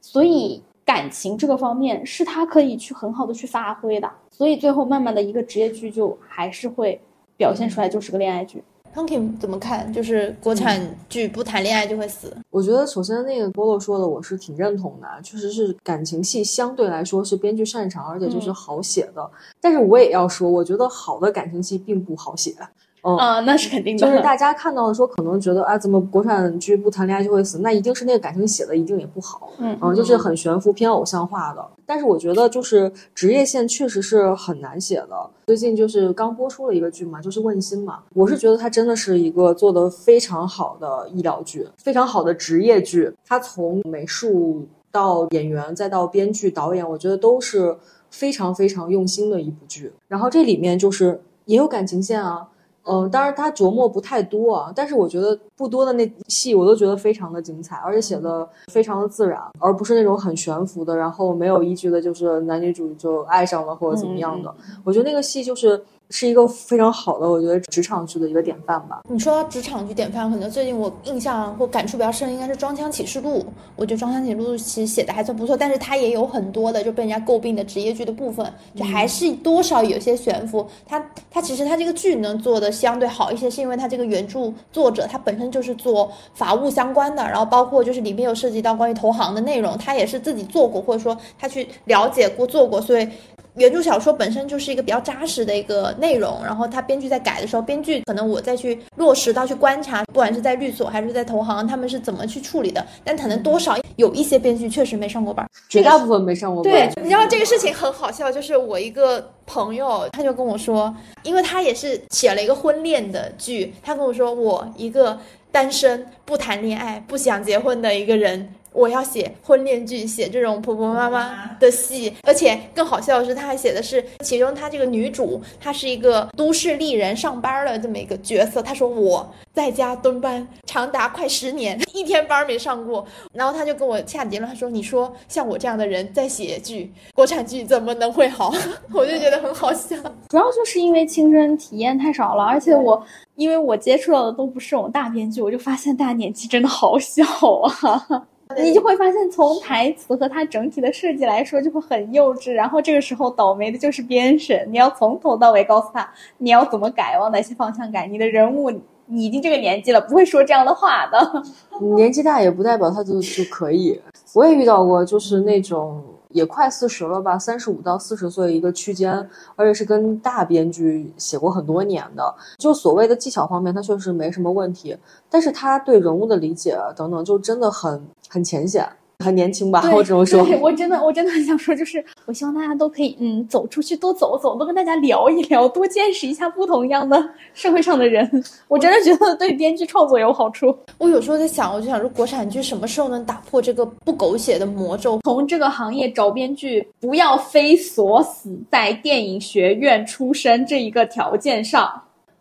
[0.00, 0.62] 所以。
[0.86, 6.98] 感情这个方面是他可以去很好的去发挥的，所以最后慢慢的一个职业剧就还是会
[7.36, 8.62] 表现出来就是个恋爱剧。
[8.94, 9.92] Punky 怎么看？
[9.92, 12.34] 就是国产剧不谈恋爱就会死？
[12.48, 19.30] 我觉得首先那个波洛说的我是挺认同的，确实是感情戏相对来说是编剧擅长，而且就是好写的。
[19.60, 22.54] 但是我也要说，我觉得好的感情戏并不好写。
[23.02, 24.04] 啊，那是肯定的。
[24.04, 27.58] 就是大家看到的说，可能觉得啊，怎么国产剧不谈恋爱就会死？
[27.58, 29.52] 那一定是那个感情写的一定也不好。
[29.58, 31.64] 嗯，就是很悬浮、偏偶像化的。
[31.84, 35.30] 但是我觉得，就是职业线确实是很难写的。
[35.46, 38.00] 最近就是刚播出了一个剧嘛，就是《问心》嘛。
[38.12, 43.12] 我是觉得它真的是一个做的非常好的医疗剧，非常好的职业剧。
[43.24, 47.76] 它从美术到演员，再到编剧、导演，我觉得都是
[48.10, 49.92] 非常非常用心的一部剧。
[50.08, 52.48] 然后这里面就是也有感情线啊。
[52.88, 64.54] 嗯，当然他琢磨不太多啊，但是我觉得不多的那戏我都觉得非常的精彩，而且写的非常的自然，而不是那种很悬浮的，然后没有依据的，就是男女主就爱上了或者怎么样的。
[64.84, 65.82] 我觉得那个戏就是。
[66.08, 69.00] 是一个非常好的，我觉得职场剧的一个典范吧。
[69.08, 73.40] 你说到职场剧典范，可能最近我印象或感触比较深，应该是《装腔启示录》。
[73.74, 80.64] 我觉得《装腔启示录》其实写的还算不错，但是它也有很多的就被人家诟病的职业剧的部分，就还是多少有些悬浮。
[80.86, 93.08] 它它其实它这个剧能做的相对好一些，是因为它这个原著作者他本身就是做法务相关的，然后包括就是里面有涉及到关于投行的内容，他也是自己做过，或者说他去了解过做过，所以。
[93.56, 102.84] 原著小说本身就是一个比较扎实的一个内容，然后他编剧在改的时候，编剧可能我再去落实到去观察，不管是在律所还是在投行，他们是怎么去处理的。
[103.02, 106.72] 但可能多少有一些编剧确实没上过班，绝大部分没上过班。
[106.72, 115.18] 对，你知道这个事情很好笑，就是我一个朋友，他就跟我说，因为他也是写了一个婚恋的剧，他跟我说，我一个
[115.50, 118.52] 单身不谈恋爱不想结婚的一个人。
[118.76, 128.62] 我要写婚恋剧，写这种婆婆妈妈的戏，而且更好笑的是，他还写的是其中他这个女主，她是一个都市丽人上班的这么一个角色。
[128.62, 133.06] 他说我在家蹲班长达快十年，一天班没上过。
[133.32, 138.52] 然后他就跟我下结论，他说：“你说像我这样的人在写剧，国产剧怎么能会好？”
[138.92, 139.96] 我就觉得很好笑。
[140.28, 143.02] 主要就是因为亲身体验太少了，而且我
[143.36, 147.24] 因为我接触到的都不是这种大编剧，我就发现大家年纪真的好小
[147.62, 148.26] 啊。
[148.58, 152.52] 你就会发现从台词和它整体的设计来说就会很幼稚。
[152.52, 158.72] 然后这个时候倒霉的就是编审，你要从头到尾告诉他你要怎么改，往哪些方向改，你的人物。
[159.08, 161.44] 你已经这个年纪了，不会说这样的话的。
[161.94, 164.00] 年纪大也不代表他就就可以。
[164.34, 172.34] 我也遇到过，就是那种也快四十了吧，三十五到四十岁一个区间，而且是跟大编剧写过很多年的。
[172.58, 174.96] 就所谓的技巧方面，他确实没什么问题，
[175.30, 178.88] 但是他对人物的理解等等，就真的很很浅显。
[179.24, 179.82] 很年轻吧？
[179.92, 188.28] 我只能说， 我真的，我真的很想说，就是我希望大家都可以，嗯，走出去，多走走，多跟大家聊一聊，多见识一下不同样的社会上的人。
[188.68, 190.76] 我真的觉得对编剧创作有好处。
[190.98, 195.20] 我有时候在想，我就想说，国产剧什么时候能打破这个不狗血的魔咒？
[195.24, 201.90] 从这个行业找编剧，不要非锁死在电影学院出身这一个条件上。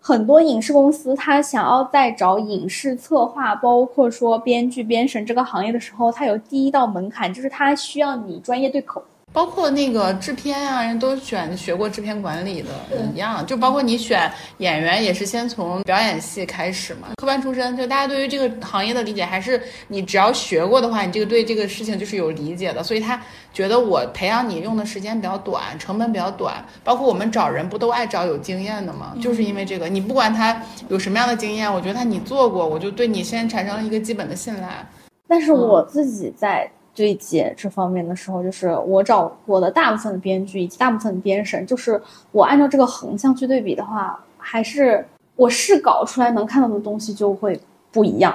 [0.08, 9.04] 很多影视公司，他想要在找影视策划，包括说编剧、编审这个行业的时候，他有第一道门槛，就是他需要你专业对口。
[9.36, 12.70] 包括那个制片啊，人都选学过制片管理的
[13.14, 23.22] 一样，就包括你选演员也是先从表演系开始嘛，科班出身，就大家对于这个行业的理解还是你只要学过的话，你这个对这个事情就是有理解的，所以他
[23.52, 26.66] 觉得我培养你用的时间比较短，成本比较短。
[26.82, 29.14] 包括我们找人不都爱找有经验的吗？
[29.22, 34.88] 就是因为这个，你不管他有什么样的经验，我觉得他你做过，我就对你先产生了一个基本的信赖。
[35.28, 36.72] 但是我自己在。
[36.96, 45.06] 对接这方面的时候，就是我找我的大部分的编剧以及大部分的编审，就是我按照这个横向去对比的话，还是
[45.36, 47.60] 我试稿出来能看到的东西就会
[47.92, 48.34] 不一样。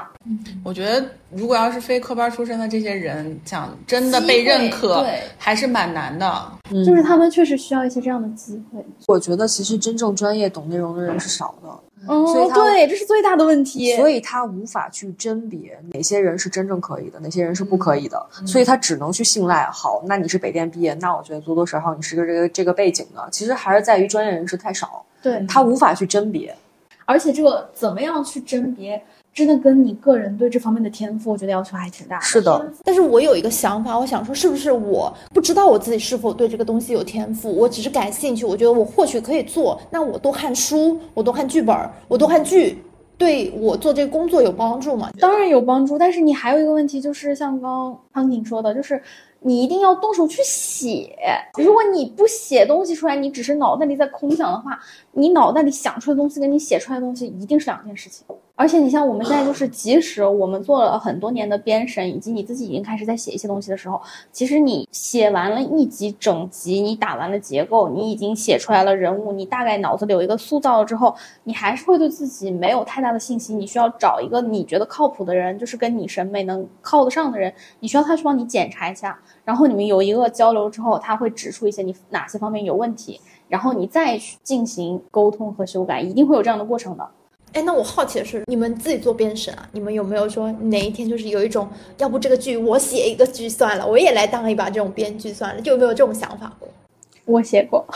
[0.63, 5.03] 我觉得如果要是非科班出身的这些人，想真的被认可，
[5.39, 6.53] 还是蛮难的。
[6.85, 8.85] 就是他们确实需要一些这样的机会。
[9.09, 11.71] 我觉得其实真正专业懂内容的人是少的。
[12.07, 19.67] 哦，对，这是最大的问题，所以他无法去甄别哪些人是真正可以的，哪些人是不可以的，所以他只能去信赖。
[19.67, 26.57] 好，那你是北电毕业，那我觉得多多少少你是个这个这个背景的，其实还是在于专业人士太少，对他无法去甄别，
[27.05, 29.03] 而且这个怎么样去甄别？
[29.33, 32.21] 真的跟你个人对这方面的天赋，我觉得要求还挺大。
[32.21, 37.55] 是的，但是我有一个想法，我想说，是不是我不知道我自己是否对这个东西有天赋？
[37.55, 39.81] 我只是感兴趣，我觉得我或许可以做。
[39.91, 41.77] 那我多看书，我多看剧本，
[42.09, 42.83] 我多看剧，
[43.17, 45.11] 对我做这个工作有帮助吗？
[45.21, 45.97] 当然有帮助。
[45.97, 49.01] 但是你还有一个问题，就是像刚刚康婷说的，就是
[49.39, 51.17] 你一定要动手去写。
[51.57, 54.79] 如果你不写东西出来，你只是脑袋里在空想的话，
[55.13, 58.27] 你脑袋里想出来的东西跟你写出来的东西一定是两件事情。
[58.61, 63.99] 而且你像我们现在就是，即使我们做了很多年的编审，以及你自己已经开始在写一些东西的时候，
[64.33, 73.59] 其实你写完了一集整集，你打完了结构，你已经写出来了人物，你大概脑子里有一个塑造了之后，你还是会对自己没有太大的信心。
[73.59, 83.19] 你需要找一个你觉得靠谱的人，就是跟你审美能靠得上的人，你需要他去帮你检查一下，然后你们有一个交流之后，他会指出一些你哪些方面有问题，
[83.49, 87.09] 然后你再去进行沟通和修改，一定会有这样的过程的。
[87.53, 89.69] 哎，那我好奇的是，你们自己做编审啊？
[89.73, 96.69] 你们有没有说哪一天就是有一种，要不这个剧我写一个剧算了，我也来当一把这种编剧算了，就有没有这种想法过？
[97.27, 97.87] 我写过。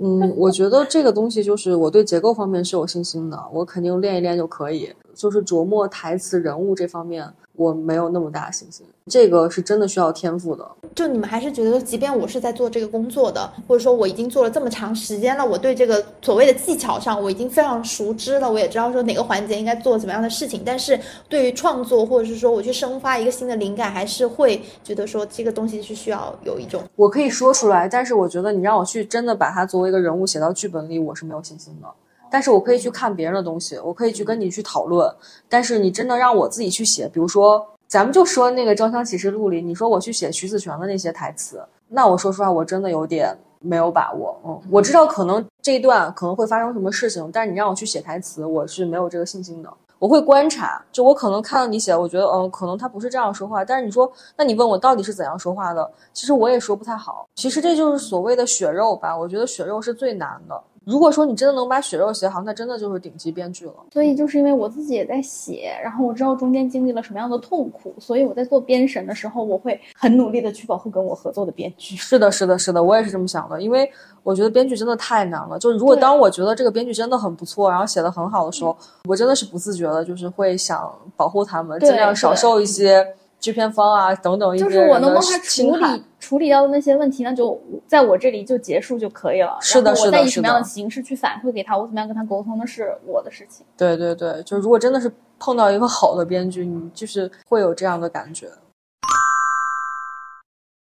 [0.00, 4.92] 嗯，我觉得这个东西就是我对结构方面是有信心的，我肯定练一练就可以。
[5.14, 7.28] 就是琢磨台词、人物这方面。
[7.54, 10.68] 我没有那么大信心，这个是真的需要天赋的。
[10.94, 20.62] 就你们还是觉得，即便我是在做这个工作的，或者说我已经做了这么长时间了，我对这个所谓的技巧上我已经非常熟知了，我也知道说哪个环节应该做怎么样的事情。
[20.64, 31.88] 但是对于创作，或者是说我去生发一个新的灵感，还是会觉得说这个东西是需要有一种我可以说出来，但是我觉得你让我去真的把它作为一个人物写到剧本里，我是没有信心的。
[32.30, 35.10] 但是我可以去看别人的东西，我可以去跟你去讨论。
[35.48, 37.62] 但是你真的让我自己去写，比如说，
[37.92, 44.34] 咱们就说那个《招商启示录》里，你说我去写徐子璇的那些台词，那我说实话，我真的有点没有把握。
[44.46, 49.70] 嗯，我知道可能这一段可能会发生什么事情，但是你让我去写台词，我是没有这个信心的。
[49.98, 53.62] 我会观察，就我可能看到你写，我觉得，嗯，可能他不是这样说话。
[53.62, 57.26] 但是你说，那你问我到底是怎样说话的，其实我也说不太好。
[57.34, 60.58] 其实这就是所谓的血肉吧，我觉得血肉是最难的。
[60.84, 63.74] 如果说你真的能把血肉写好，那真的就是顶级编剧了。
[63.92, 71.94] 所以就是因为我自己也在写，然后我知道中间经历了什么样的痛苦，所以我在做编审的时候，我会很努力的去保护跟我合作的编剧。
[71.96, 73.88] 是的，是的，是的，我也是这么想的，因为
[74.22, 75.58] 我觉得编剧真的太难了。
[75.58, 78.76] 就是如果当我觉得这个编剧真的很不错，然后写的很好的时候，
[79.08, 83.06] 我真的是不自觉的，就是会想保护他们，尽量少受一些。
[83.42, 89.58] 制片方啊，等等一些，就是我能帮他处理处理掉的那些问题，那就在我这里就结束就可以了。
[89.60, 93.66] 是的，是的，我再以什么样的形式去反馈给他，我怎么样跟他沟通，那是我的事情。
[93.76, 98.48] 对对对，就是如果真的是碰到一个好的编剧，你就是会有这样的感觉。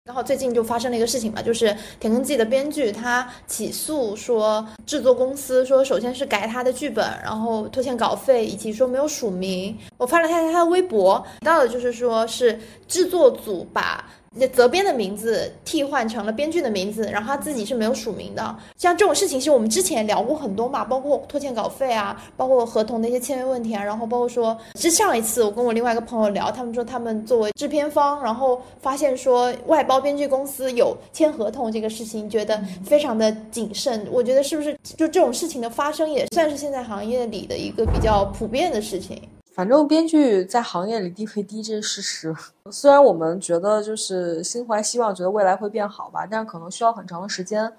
[0.05, 1.65] 然后最近就发生了一个事情嘛，就是
[1.99, 9.75] 《田耕记》的编剧他起诉说制作公司说，首先是改他的剧本，然后拖欠稿费，以及说没有署名。
[9.97, 14.05] 我翻了他他的微博，到的就是说是制作组把。
[14.51, 18.55] 责编的名字替换成了编剧的名字，然后他自己是没有署名的。
[18.77, 34.05] 像这种事情，其实我们之前聊过很多嘛，包括拖欠稿费啊，包括合同的一些签约问题啊，然后包括说，是上一次我跟我另外一个朋友聊，他们说他们作为制片方，然后发现说外包编剧公司有签合同这个事情，觉得非常的谨慎。
[34.11, 39.21] 我觉得是不是就这种事情的发生，也算是现在行业里的一个比较普遍的事情。
[39.55, 42.35] 反正编剧在行业里地位低，这是事实。
[42.69, 47.71] 虽然我们觉得就是心怀希望，觉得未来会变好吧，但是可能需要很长的时间。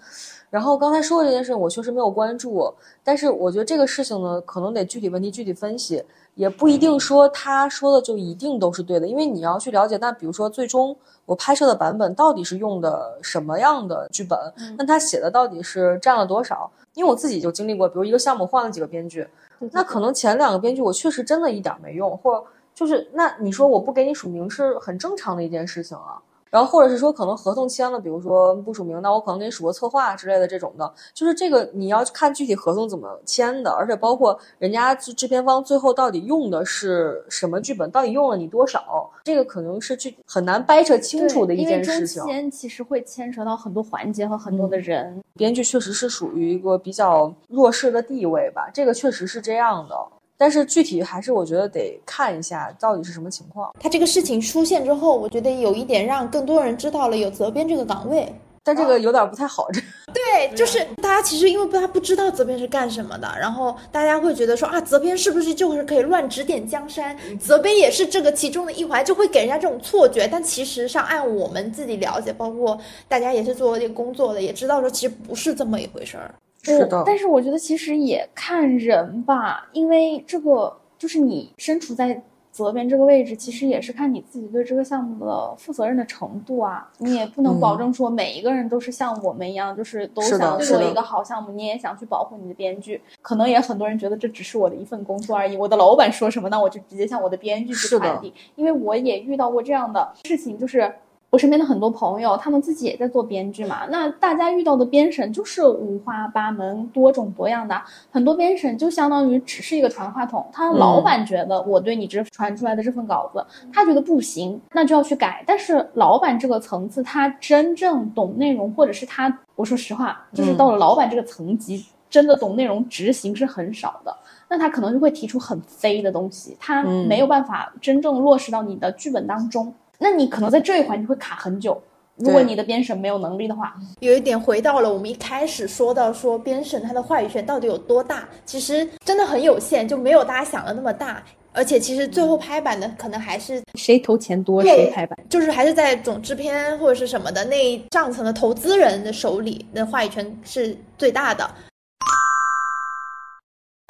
[0.48, 2.72] 然后刚才说的这件事，我确实没有关注。
[3.04, 6.02] 但是我觉得这个事情呢，可能得具体问题具体分析，
[6.34, 9.98] 也不一定说他说的就一定都是对的，因为你要去了解。
[9.98, 10.96] 那比如说，最终
[11.26, 14.38] 我拍摄的版本到底是用的什么样的剧本？
[14.78, 16.70] 那他写的到底是占了多少？
[16.94, 19.28] 因为我自己就经历过，比如一个项目换了几个编剧。
[19.72, 22.44] 那可能前两个编剧我确实真的一点没用，或
[22.74, 26.20] 就是那你说我不给你署名是很正常的一件事情啊。
[26.50, 42.22] 然后或者是说可能合同签了，比如说不署名，那我可能给你署个策划之类的这种的，就是这个你要看具体合同怎么签的，而且包括人家制片方最后到底用的是什么剧本，到底用了你多少，这个可能是去很难掰扯清楚的一件事情。
[42.22, 49.96] 中间其实会牵扯到很多环节和很多的人，编剧确实是属于一个比较弱势的地位吧，这个确实是这样的。
[50.38, 53.74] 但是具体还是我觉得得看一下到底是什么情况。
[53.80, 58.32] 他这个事情出现之后，我觉得有一点让更多人知道了有责编这个岗位，
[58.62, 59.68] 但这个有点不太好。
[59.72, 59.80] 这
[60.12, 67.16] 对，就是大家其实因为他不知道责编是干什么的，然后大家会觉得说啊，责编是不是就是可以乱指点江山？
[67.38, 70.26] 责编也是这个其中的一环，就会给人家这种错觉。
[70.26, 72.78] 但其实上按我们自己了解，包括
[73.08, 76.34] 大家也是做这个工作的，也知道说其实不是这么一回事儿。
[76.72, 86.90] 是的，但是我觉得其实也看人吧，因为这个就是你身处在责编这个位置，其实也是看你自己对这个项目的负责任的程度啊。
[86.98, 93.02] 你也不能保证说每一个人都是像我们一样，就是都想做一个好项目，你也想去保护你的编剧。
[93.20, 98.32] 可能也很多人觉得这只是我的一份工作而已，我的老板说什么，那我就直接向我的编剧去传递。
[98.54, 100.90] 因为我也遇到过这样的事情，就是。
[101.36, 103.86] 我身边的很多朋友，他们自己也在做编剧嘛。
[103.90, 107.78] 那大家遇到的编审就是五花八门、多种多样的。
[108.10, 115.44] 很多编审就相当于只是一个传话筒，他老板觉得我对你这传出来的这份稿子，他觉得不行，那就要去改。
[115.46, 124.16] 但是老板这个层次，他真正懂内容，或者是他，我说实话，就是到了老板这个层级，真的懂内容执行是很少的。
[124.48, 129.74] 那他可能就会提出很飞的东西，他没有办法真正落实到你的剧本当中。
[129.98, 131.80] 那你可能在这一环你会卡很久，
[132.16, 141.22] 如果你的编审没有能力的话，有一点回到了我们一开始说到说编审他的话语权到底有多大，其实真的很有限，就没有大家想的那么大。
[141.52, 151.50] 而且其实最后拍板的可能还是谁投钱多谁拍板，就是还是在总制片或者是什么的那上层的投资人的手里，那话语权是最大的。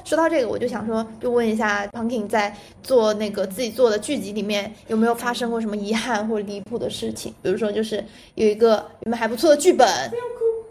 [0.07, 7.33] 说到这个，我就想说，就问一下 Punkin 在做那个自己做的剧集里面有没有发生过什么遗憾或者离谱的事情？
[7.41, 8.01] 比如说，就是
[8.35, 9.85] 有一个你们还不错的剧本，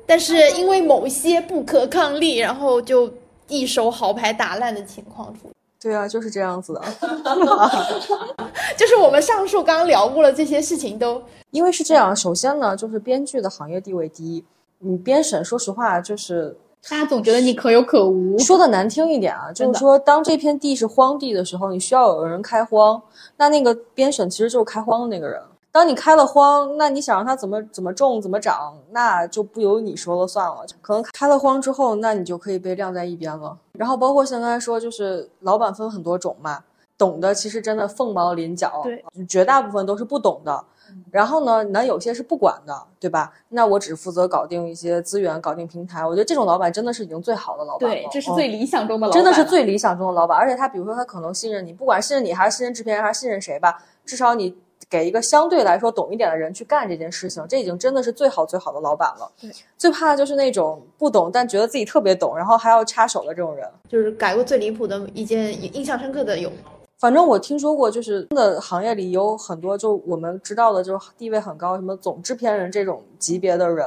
[0.07, 3.13] 但是因为某些不可抗力，然后就
[3.47, 5.51] 一手好牌打烂的情况出。
[5.79, 6.83] 对啊，就是这样子的。
[8.75, 11.23] 就是我们上述刚刚聊过了这些事情，都
[11.53, 12.17] 因为是这样。
[12.17, 14.43] 首先呢，就是编剧的行业地位低，
[14.79, 16.57] 你编审，说实话就是。
[16.89, 18.39] 大家总觉得你可有可无。
[18.39, 23.01] 说的难听一点啊，就是说，当这片地是荒地的时候，你需要有人开荒，
[23.37, 25.43] 那那个编审其实就是开荒的那个人。
[25.73, 30.65] 当你开了荒，那你想让它怎么怎么种怎么长，那就不由你说了算了。
[30.81, 33.57] 可能开了荒之后，那你就可以被晾在一边了。
[33.73, 36.61] 然后包括像刚才说，就是老板分很多种嘛，
[36.97, 40.65] 懂的其实真的凤毛麟角，对，绝大部分都是不懂的。
[41.11, 43.33] 然后呢，那有些是不管的，对吧？
[43.49, 46.05] 那我只负责搞定一些资源，搞定平台。
[46.05, 47.97] 我觉得这种老板真的是已经最好的老板了。
[47.97, 50.37] 对，这是最理想中的老板，真的是最理想中的老板。
[50.37, 54.55] 而且他，比如说他可能信任你，不管信任你还是信任制片人，还是信任谁吧，至少你
[54.91, 59.31] 给一个相对来说懂一点的人去干这件事情，这已经真的是最好最好的老板了。
[59.41, 63.67] 对，最怕的就是那种不懂但觉得自己特别懂，然后还要插手的这种人。
[63.89, 66.51] 就是改过最离谱的一件印象深刻的有。
[66.99, 73.87] 反正我听说过，就是的行业里有很多，就我们知道的，就是地位很高，什么总制片人这种级别的人，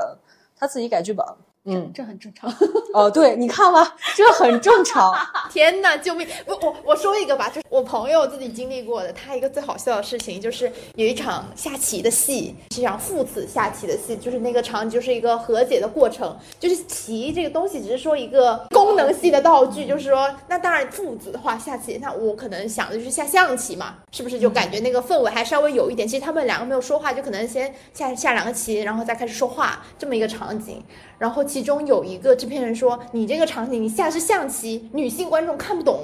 [0.56, 1.26] 他自己改剧本，
[1.66, 2.52] 嗯，这很正常。
[2.94, 5.14] 哦，对，你看吧，这很正常。
[5.52, 6.28] 天呐，救命！
[6.46, 26.08] 我，我我说一个吧，就是我朋友自己经历过的，他一个最好笑的事情就是有一场下棋的戏，是一场父子下棋的戏，就是那个场景就是一个和解的过程，就是棋这个东西只是说一个功能性的道具，就是说，那当然父子的话下棋，那我可能想的就是下象棋嘛，是不是就感觉那个氛围还稍微有一点？
[26.08, 30.84] 其实他们两个没有说话，就可能先下下两个棋，然后再开始说话这么一个场景。
[31.20, 36.00] 然后其中有一个制片人说：“你这个场景你下的是象棋，女性观众看不懂，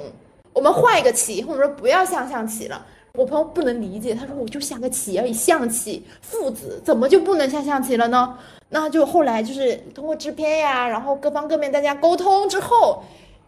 [0.52, 2.84] 我们换一个棋，或者说不要下象棋了。”
[3.14, 8.36] 我朋友不能理解，他说：“我就下个棋而已，象棋父子怎么就不能下象棋了呢？”
[8.68, 13.02] 那就后来就是通过制片呀，然后各方各面大家沟通之后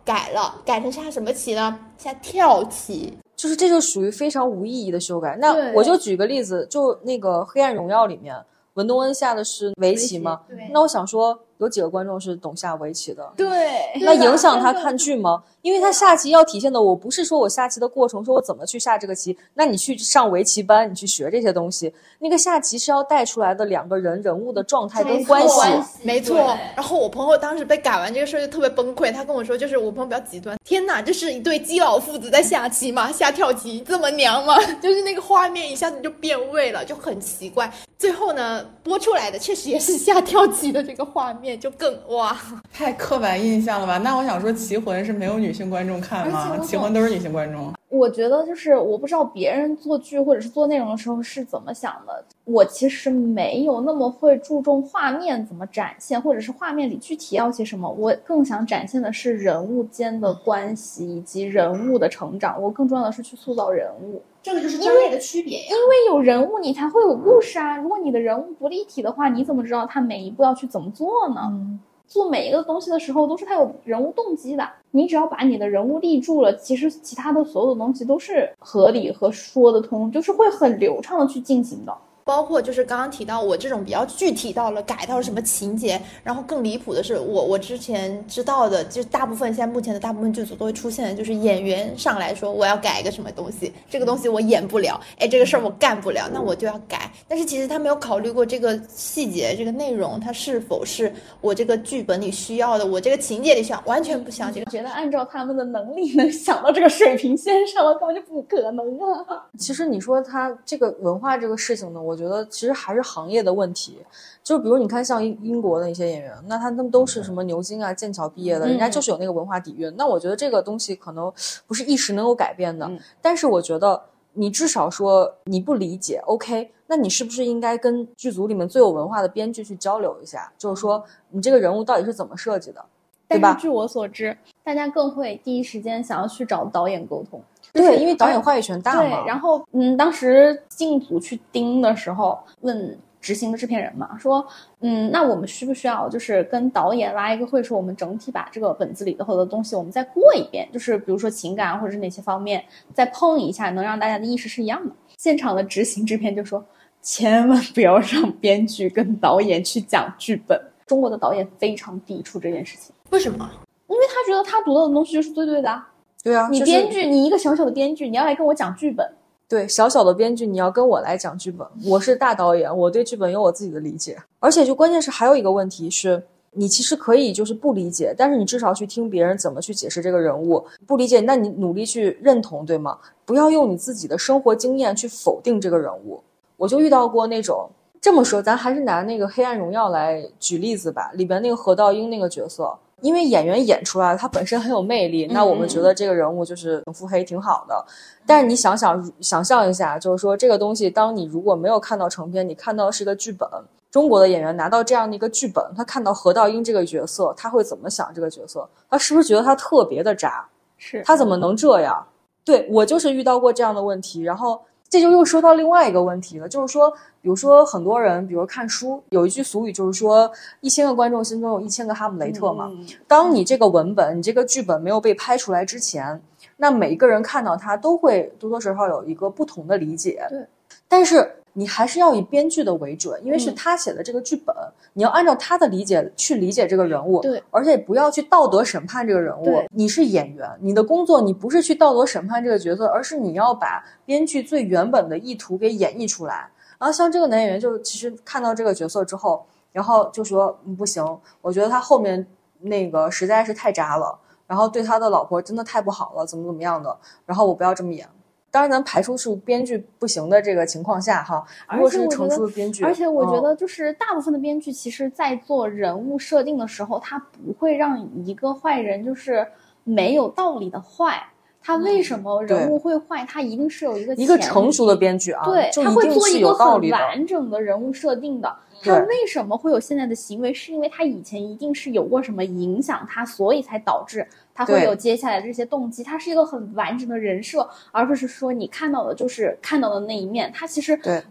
[0.05, 1.79] 改了，改成下什么棋呢？
[1.99, 3.13] 下跳棋。
[3.37, 5.37] 就是这就属于非常无意义的修改。
[5.39, 8.35] 那我就举个例子，就那个《黑暗荣耀》里面，
[8.75, 10.41] 文东恩下的是围棋吗？
[10.73, 13.33] 那我想说，有几个观众是懂下围棋的？
[13.37, 15.43] 对，那影响他看剧吗？
[15.63, 19.37] 因为他下棋要体现的，我不是说我下棋的过程，说我怎么去下这个棋。
[19.55, 25.61] 那你去上围棋班，你去学这些东西，那个下棋是要带出来的两个人人物的状态跟关系。
[26.03, 33.11] 没错，然后我朋友当时被改完这个事儿就特别崩溃，他跟我说，就是我朋友比较极端，天哪，这是一对基佬父子在下棋吗？
[33.13, 34.57] 下跳棋这么娘吗？
[34.81, 37.71] 就是那个画面一下子就变味了，就很奇怪。
[37.99, 42.37] 最后呢，播出来的确实也是下跳棋的这个画面，就更哇，
[42.73, 43.99] 太刻板印象了吧？
[43.99, 46.57] 那我想说，《棋魂》是没有女性观众看吗？
[46.61, 47.73] 《棋魂》都是女性观众。
[47.91, 52.23] 我觉得就是我不知道别人做剧或者是做内容的时候是怎么想的。
[52.45, 57.89] 我其实没有那么会注重画面怎么展现，或者是画面里具体要些什么。
[57.89, 62.61] 我更想展现的是人物间的关系以及人物的成长。
[62.61, 64.23] 我更重要的是去塑造人物。
[64.49, 65.65] 这个就是专业的区别呀。
[65.69, 67.77] 因为有人物，你才会有故事啊。
[67.77, 71.43] 如果你的人物不立体的话，你怎么知道他每一步要去怎么做呢？
[71.51, 74.67] 嗯做每一个东西的时候，都是他有人物动机的。
[74.93, 81.95] 你只要把你的人物立住了，其实其他的所有的东西都是合理和说得通，就是会很流畅的去进行的。
[82.29, 97.11] 包括就是刚刚提到我这种比较具体到了改到了什么情节，然后更离谱的是我我之前知道的，就是大部分现在目前的大部分剧组都会出现的，就是演员上来说我要改一个什么东西，这个东西我演不了，哎，这个事儿我干不了，那我就要改。
[97.26, 101.11] 但是其实他没有考虑过这个细节，这个内容它是否是
[101.41, 104.70] 我这个剧本里需要的，我这个情节里需要，完全不想这个。
[104.70, 108.87] 觉得按照他们的能力能想到这个水平线上了，根本就不可能
[109.24, 109.47] 啊！
[109.59, 113.99] 其实你说他这个文化这个事情呢，我觉得其实还是行业的问题。
[114.43, 119.95] 就比如你看像英英国的一些演员，那他们都是什么牛津啊、剑桥毕业的，人家就是有那个文化底蕴。
[119.97, 121.33] 那我觉得这个东西可能
[121.66, 122.91] 不是一时能够改变的，
[123.23, 124.03] 但是我觉得
[124.33, 130.51] 你至少说你不理解，OK，那你是不是应该跟剧组里面最有文化的编剧去交流一下？
[130.57, 132.85] 就是说你这个人物到底是怎么设计的，
[133.29, 133.55] 对吧？
[133.61, 137.43] 据我所知，大家更会第一时间想要去找导演沟通。
[137.73, 144.47] 对，因为导演话语权大对嘛。，然后嗯，当时进组去盯的时候，问执行的制片人嘛，说
[144.81, 152.64] 嗯，那我们需不需要就是跟导演拉一个会，说我们整体把这个本子里头的东西我们再过一遍，就是比如说情感或者是哪些方面
[152.95, 154.95] 再碰一下，能让大家的意识是一样的。
[155.16, 156.64] 现场的执行制片就说，
[157.03, 160.61] 千万不要让编剧跟导演去讲剧本。
[160.87, 163.51] 中国的导演非常抵触这件事情，为什么？
[163.89, 165.87] 因为他觉得他读到的东西就是最对的啊。
[166.29, 169.11] 对啊，你编剧，你一个小小的编剧，你要来跟我讲剧本，
[169.49, 174.18] 对小小的编剧，你要跟我来讲剧本，我是大导演，我对剧本有我自己的理解。
[174.39, 180.62] 而且就关键是还有一个问题是，你其实可以就是不理解，但是你至少去听别人怎么去解释这个人物。
[180.87, 182.99] 不理解，那你努力去认同，对吗？
[183.24, 186.22] 不要用你自己的生活经验去否定这个人物。
[186.59, 187.70] 我就遇到过那种。
[188.01, 191.11] 这么说，咱还是拿那个《黑暗荣耀》来举例子吧。
[191.14, 197.85] 里边那个何道英那个角色，因为演员演出来了，他本身很有魅力，那我们觉得这个人物就是挺腹黑，挺好的。
[198.27, 203.49] 但是你想想，想象一下，就是说这个东西，当你如果没有看到成片，你看到的是个剧本，
[203.91, 208.69] 中国的演员拿到这样的一个剧本，他看到何道英这个角色，他会怎么想这个角色？
[208.91, 210.47] 他是不是觉得他特别的渣？
[210.77, 212.07] 是他怎么能这样？
[212.45, 220.30] 对我就是遇到过这样的问题，然后这就又说到另外一个问题了，就是说，比如说很多人，比如看书，有一句俗语就是说，
[220.61, 222.70] 一千个观众心中有一千个哈姆雷特嘛。
[223.07, 226.20] 当你这个文本，你这个剧本没有被拍出来之前，
[226.57, 230.26] 那每一个人看到它都会多多少少有一个不同的理解。
[230.30, 230.47] 对，
[230.89, 234.55] 但是你还是要以编剧的为准，因为是他写的这个剧本，
[234.93, 237.21] 你要按照他的理解去理解这个人物。
[237.21, 239.69] 对，而且不要去道德审判这个人物对。
[239.73, 246.49] 你是演员，你的工作你不是去道德审判这个角色，而是你要把编剧最原本的意图给演绎出来。
[246.79, 251.05] 然后像这个男演员，就其实看到这个角色之后，然后就说嗯不行，
[251.41, 252.25] 我觉得他后面
[252.61, 256.97] 那个实在是太渣了，然后对他的老婆真的太不好了，怎么怎么样的，
[257.27, 258.09] 然后我不要这么演。
[258.51, 269.47] 当然，咱排除是编剧不行的这个情况下哈，如果是成熟的编剧，而且我觉嗯得就是大部分的编剧其实，在做人物设定的时候，他不会让一个坏人就是
[269.85, 271.23] 没有道理的坏。
[271.61, 273.27] 他为什么人物会坏？
[273.29, 276.91] 他一定是有一个一个成熟的编剧啊，对，他会做一个很。
[276.91, 278.57] 完整的人物设定的。
[278.81, 280.55] 他为什么会有现在的行为？
[280.55, 284.27] 是因为他以前一定是有过什么影响他，所以才导致
[284.59, 286.03] 他会有接下来这些动机。
[286.03, 290.51] 他是一个很完整的人设，而不是说你看到的就是看到的那一面。
[290.53, 291.23] 他其实对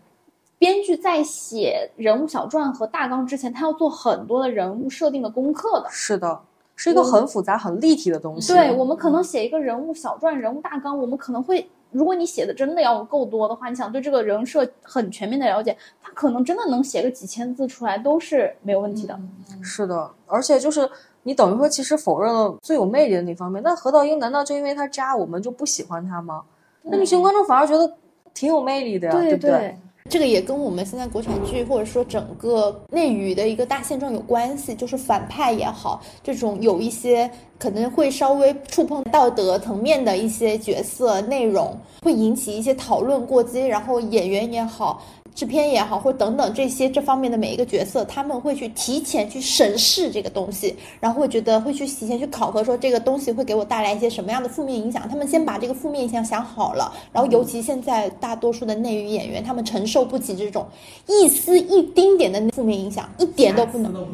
[0.58, 5.90] 编剧在写人物小传和大纲之前，他要做很多的人物设定的功课的。
[5.92, 6.40] 是的，
[6.78, 8.54] 是一个很复杂、很立体的东西。
[8.54, 19.20] 对我们可能写一个人物小传、人物大纲，我们可能会，如果你写的真的要够多的话，你想对这个人设很全面的了解，他可能真的能写个几千字出来都是没有问题的。
[19.62, 20.90] 是的，而且就是
[21.28, 23.62] 你等于说，其实否认了最有魅力的那方面。
[23.62, 26.42] 那何道英难道就因为他渣，我们就不喜欢他吗？
[26.82, 27.94] 那女性观众反而觉得
[28.34, 29.78] 挺有魅力的呀，对不对？
[30.10, 45.04] 这个也跟我们现在国产剧或者说整个内娱的一个大现状有关系，就是反派也好，这种有一些可能会稍微触碰道德层面的一些角色内容，会引起一些讨论过激，然后演员也好。
[45.38, 55.08] 制片也好，或等等这些这方面的每一个角色，他们会去提前去审视这个东西，然后会觉得会去提前去考核，说这个东西会给我带来一些什么样的负面影响。
[55.08, 60.66] 他们先把这个负面影响想好了，然后尤其现在大多数的内娱演员，他们承受不起这种
[61.06, 64.08] 一丝一丁点的负面影响，一点都不能。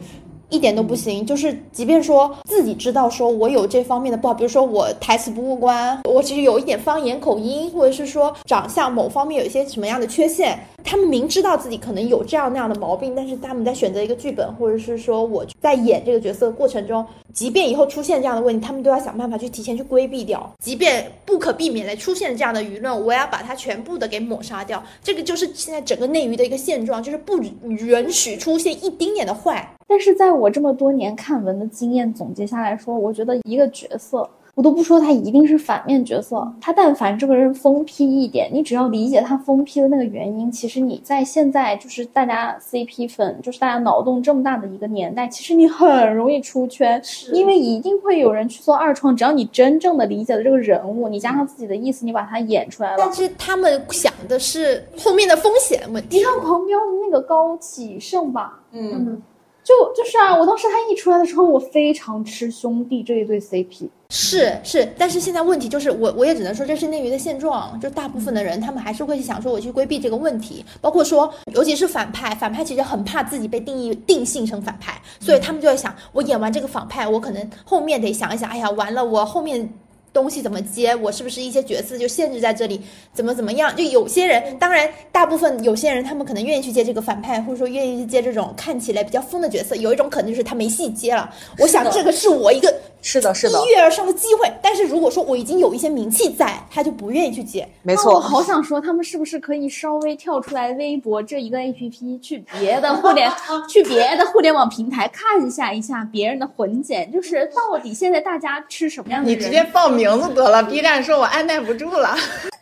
[0.50, 24.84] 一点都不行，就是即便说自己知道说我有这方面的不好，比如说我台词不过关，我其实有一点方言口音，或者是说长相某方面有一些什么样的缺陷，他们明知道自己可能有这样那样的毛病，但是他们在选择一个剧本，或者是说我在演这个角色的过程中，即便以后出现这样的问题，他们都要想办法去提前去规避掉，即便不可避免的出现这样的舆论，我也要把它全部的给抹杀掉。
[25.04, 29.68] 这个就是现在整个内娱的一个现状，就是不允许出现一丁点的坏。
[29.94, 47.00] 但是在我这么多年看文的经验总结下来说，我觉得一个角色，我都不说他一定是反面角色，他但凡这个人疯批一点，你只要理解他疯批的那个原因，其实你在现在就是大家 CP 粉，就是大家脑洞这么大的一个年代，其实你很容易出圈，
[47.32, 53.14] 因为一定会有人去做二创，只要你真正的理解了这个人物，你加上自己的意思，你把它演出来了但。
[53.14, 56.18] 是他们想的是后面的风险问题。
[56.18, 59.22] 你看《狂飙》的那个高启盛吧，嗯，
[59.64, 63.90] 就就是啊，我当时他一出来的时候，我非常吃兄弟这一对 CP。
[64.10, 79.74] 是是，但是现在问题就是我我也只能说这是内娱的现状，就大部分的人他们还是会想说我去规避这个问题，包括说尤其是反派，反派其实很怕自己被定义定性成反派，所以他们就会想我演完这个反派，我可能后面得想一想，哎呀完了我后面。
[80.14, 80.96] 东西怎么接？
[80.96, 82.80] 我是不是一些角色就限制在这里？
[83.12, 83.76] 怎么怎么样？
[83.76, 89.76] 就有些人，当然大部分有些人，他们可能愿意去接这个反派，或者说愿意去接这种看起来比较疯的角色。
[89.76, 91.34] 有一种可能就是他没戏接了。
[91.58, 92.74] 我想这个是我一个
[93.04, 94.52] 是的，是的，一跃而上的机会。
[94.62, 97.68] 但是如果说我已经有一些名气在，他就不愿意去接。
[97.84, 98.14] 没错。
[98.14, 103.30] 那我好想说，他们是不是可以稍微跳出来微博这一个 APP，去别的互联，
[103.70, 109.30] 去别的互联网平台看一下一下别人的混剪，就是到底现在大家吃什么样的？
[109.30, 110.64] 你直接报名字得了。
[110.64, 112.16] B 站说我按耐不住了。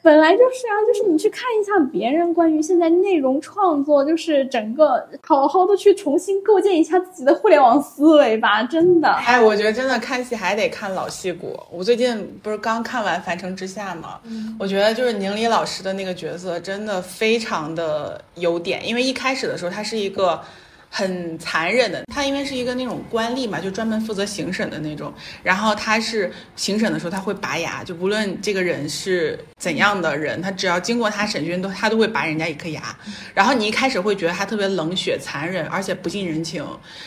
[0.03, 9.07] 本来就是啊，就是你去看一下别人关于现在内容创作，就是整个好好的去重新构建一下自己的互联网思维吧，真的。
[9.07, 11.61] 哎，我觉得真的看戏还得看老戏骨。
[11.69, 14.21] 我最近不是刚看完《凡城之下》吗？
[14.57, 20.41] 我觉得就是宁理老师的那个角色真的非常的有点，因为一开始的时候他是一个。
[20.93, 25.11] 很残忍的，他因为是一个那种官吏嘛，就专门负责行审的那种。
[25.41, 32.93] 然后他是行审的时候他会拔牙，就不论这个人是怎样的人，他只要经过他审讯，都他都会拔人家一颗牙。
[33.33, 36.61] 然后你一开始会觉得他特别冷血、残忍，而且不近人情。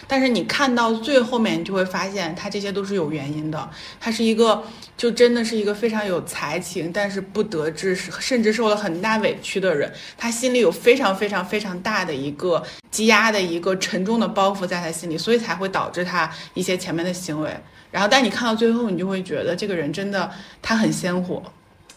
[0.09, 3.69] 但是你看到最后面，你就会发现他这些都是有原因的。
[4.01, 4.65] 他是一个，
[4.97, 9.93] 就真的是一个非常有才情，但是不得志，甚至受了很大委屈的人。
[10.17, 13.74] 他心里有非常非常非常大的一个积压的一个。
[13.77, 17.51] 沉重的包袱在他心里，所以才会导致他一些前面的行为。
[17.91, 21.43] 然后，但你看到最后，你就会觉得这个人真的他很鲜活，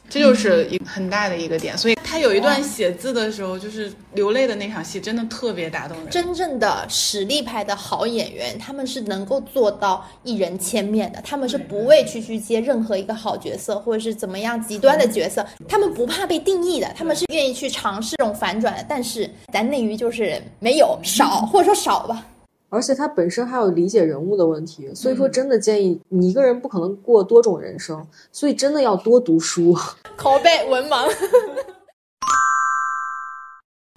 [0.10, 1.78] 这就是一很大的一个点。
[1.78, 6.10] 所以他有一段写字的时候，就是流泪的那场戏，真的特别打动人。
[6.10, 18.86] 真正的实力派的好演员，他们是能够做到一人千面的，他们是不畏惧去接任何一个好角色，或者是怎么样极端的角色，他们不怕被定义的，他们是愿意去尝试这种反转的。
[18.88, 22.26] 但是咱内娱就是没有少，或者说少吧。
[22.70, 29.76] 而且它本身还有理解人物的问题，所以说真的建议你一个人不可能过多种人生，所以真的要多读书。
[30.18, 31.08] 拷贝文盲。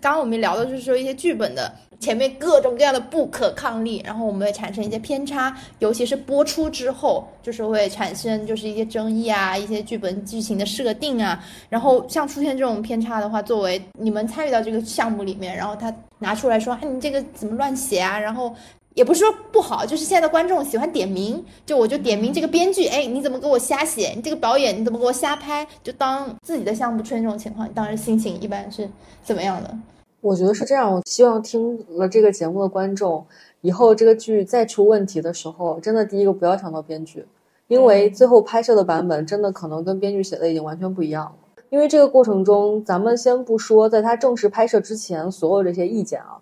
[0.01, 18.19] 刚刚我们聊的就是说一些剧本的前面各种各样的不可抗力，然后我们会产生一些偏差，尤其是播出之后，就是会产生就是一些争议啊，一些剧本剧情的设定啊，然后像出现这种偏差的话，作为你们参与到这个项目里面，然后他拿出来说，哎，你这个怎么乱写啊？
[18.19, 18.55] 然后
[18.95, 24.13] 也不是说不好，就是现在的观众喜欢点名，就我就点名这个编剧，哎，你怎么给我瞎写？
[24.17, 25.67] 你这个导演你怎么给我瞎拍？
[25.83, 28.89] 就当自己的项目出现这种情况，你当时心情一般是
[29.23, 29.79] 怎么样的？
[30.21, 33.25] 我觉得是这样，我希望听了这个节目的观众，
[33.61, 37.25] 以后这个剧再出问题的时候，真的第一个不要想到编剧，
[37.69, 41.33] 因为最后拍摄的版本真的可能跟编剧写的已经完全不一样了。
[41.71, 46.37] 因为这个过程中，咱们先不说在他正式拍摄之前所有这些意见啊，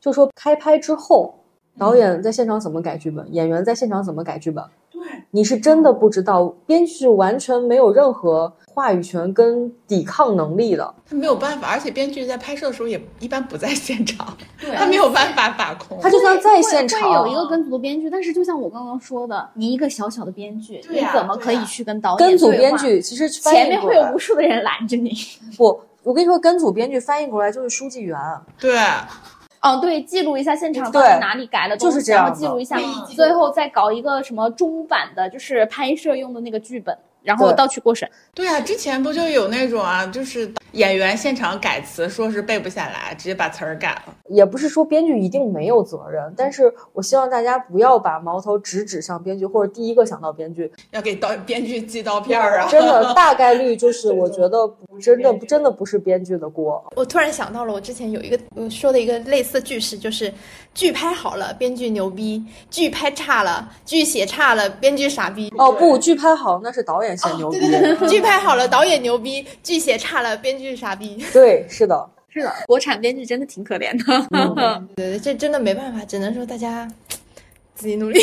[0.00, 1.32] 就说开拍之后，
[1.78, 5.00] 导演在现场怎么改剧本，演员在现场怎么改剧本，对，
[5.30, 8.52] 你是真的不知道，编剧完全没有任何。
[8.74, 14.34] 话语权跟抵抗能力的，他没有办法，而且编剧在拍摄的时候也一般不在现场，
[14.74, 15.98] 他没有办法把控。
[16.00, 22.98] 他就算在现场，会有一个跟组编剧，但是就像我刚刚说的，你一个小小的编剧，你怎么可以去跟导演跟组编剧？
[23.02, 25.12] 其实前面会有无数的人拦着你。
[25.58, 28.18] 不，我跟你说，跟组编剧翻译过来就是书记员。
[28.58, 28.74] 对，
[29.62, 32.76] 嗯，对，记录一下现场到底哪里改了，就是这样，记录一下，
[33.16, 36.96] 最后再搞一个什么中版的，就是拍摄用的那个剧本。
[37.22, 38.08] 然后倒去过审。
[38.34, 44.14] 对啊，之前不就有那种啊，就是演员现场改词，说是背不下来，直接把词儿改了。
[44.28, 52.68] 也不是说编剧一定没有责任，但是我希望大家不要把矛头直指向编剧，或者第一个想到编剧，要给导编剧寄刀片儿啊。
[52.68, 54.58] 真的，大概率就 是我觉得
[55.00, 56.82] 真的真的不是编剧的锅。
[56.96, 58.38] 我突然想到了，我之前有一个
[58.70, 60.32] 说的一个类似句式，就是
[60.72, 65.52] 剧拍好了，编剧牛逼；剧拍差了，剧写差了，编剧傻逼。
[65.58, 67.11] 哦不，剧拍好那是导演。
[67.16, 67.58] 显牛逼，
[68.08, 71.24] 剧拍好了，导演牛逼；剧写差了，编剧傻逼。
[71.32, 74.86] 对，是的，是的，国产编剧真的挺可怜的。
[74.96, 76.90] 对 对，这真的没办法，只能说大家
[77.74, 78.20] 自己努力。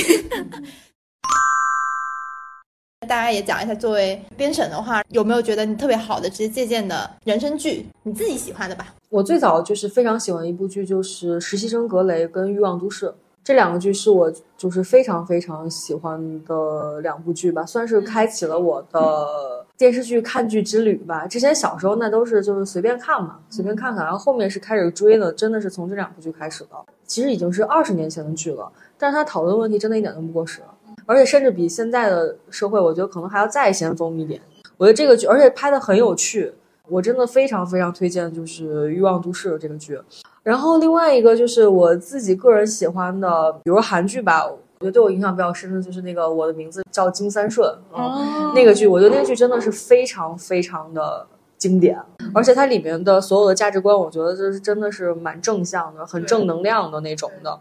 [3.08, 7.86] 大家也讲一下，作为编审的话，有没有觉得你特别好的直接借鉴的人生剧？
[8.04, 8.94] 你自己喜欢的吧？
[9.10, 13.08] 我最早就是非常喜欢一部剧，就是《实习生格雷》跟《欲望都市》。
[13.50, 21.26] 这两个剧是我就是非常非常喜欢的两部剧吧，算是开启了我的电视剧看剧之旅吧。
[21.26, 26.70] 之前小时候那都是就是随便看嘛，随便看看，然后后面是开始追的，真的是从这两部剧开始的。
[27.08, 30.62] 其实已经是二十年前的剧了，但是他讨论问题真的一点都不过时，
[31.08, 34.40] 而且甚至比现在的社会，我觉得可能还要再先锋一点。
[34.78, 36.54] 我觉得这个剧，而且拍的很有趣，
[36.90, 40.00] 我真的非常非常推荐，就是《欲望都市》这个剧。
[40.44, 51.26] 然后另外一个就是我自己个人喜欢的，比如韩剧吧，我觉得对我影响比较深的就是那个《我的名字叫金三顺》啊，那个剧，我觉得那个剧真的是非常非常的
[51.58, 52.00] 经典，
[52.34, 57.60] 而且它里面的所有的价值观，我觉得就是真的是蛮正向的，很正能量的那种的。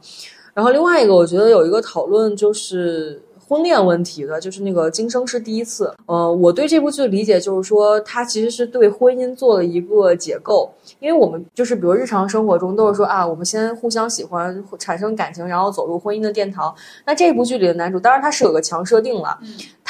[0.55, 3.23] 然后另外一个，我觉得有一个讨论就是。
[3.49, 5.87] 婚恋问题的，就是那个《今生是第一次》。
[6.05, 10.71] 呃，我对这部剧的理解就是说，它其实是对婚姻做了一个解构。
[11.01, 16.75] 因为我们就是比如日常生活中都是说啊，我们先互相喜欢，产生感情，然后走入婚姻的殿堂。
[17.07, 19.39] 那这部剧里的男主，当然他是有个强设定了，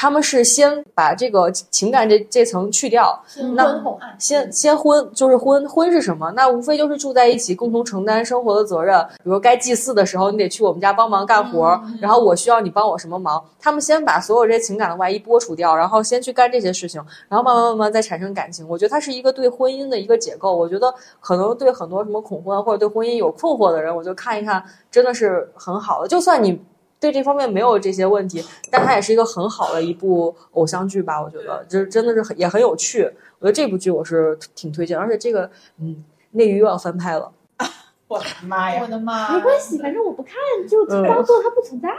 [0.01, 3.21] 他们是先把这个情感这这层去掉，
[3.53, 3.83] 那
[4.17, 6.31] 先先婚就是婚婚是什么？
[6.31, 9.05] 那无非就是住在一起，共同承担生活的责任。
[9.17, 13.43] 比如该祭祀的时候，你得去我们家帮忙干活，然后我需要你帮我什么忙？
[13.59, 18.65] 他们先把所有这些情感的外衣剥除掉，然后先去干这些事情，然后慢慢慢慢再产生感情。
[18.69, 20.55] 我觉得它是一个对婚姻的一个解构。
[20.55, 26.07] 我觉得可能对很多什么恐婚或者对婚姻有困惑的人，我就看一看，真的是很好的。
[26.07, 26.57] 就算你
[26.99, 31.21] 对这方面没有这些问题，但它也是一个很好的一部偶像剧吧。
[31.21, 33.09] 我觉得就是真的是很也很有趣。
[33.39, 37.31] 我觉得这部剧我是挺推荐，而且这个嗯，内娱又要翻拍了。
[38.09, 38.81] 我的妈呀！
[38.81, 39.35] 我的妈！
[39.35, 40.33] 没关系，反正我不看，
[40.67, 41.89] 就当做它不存在。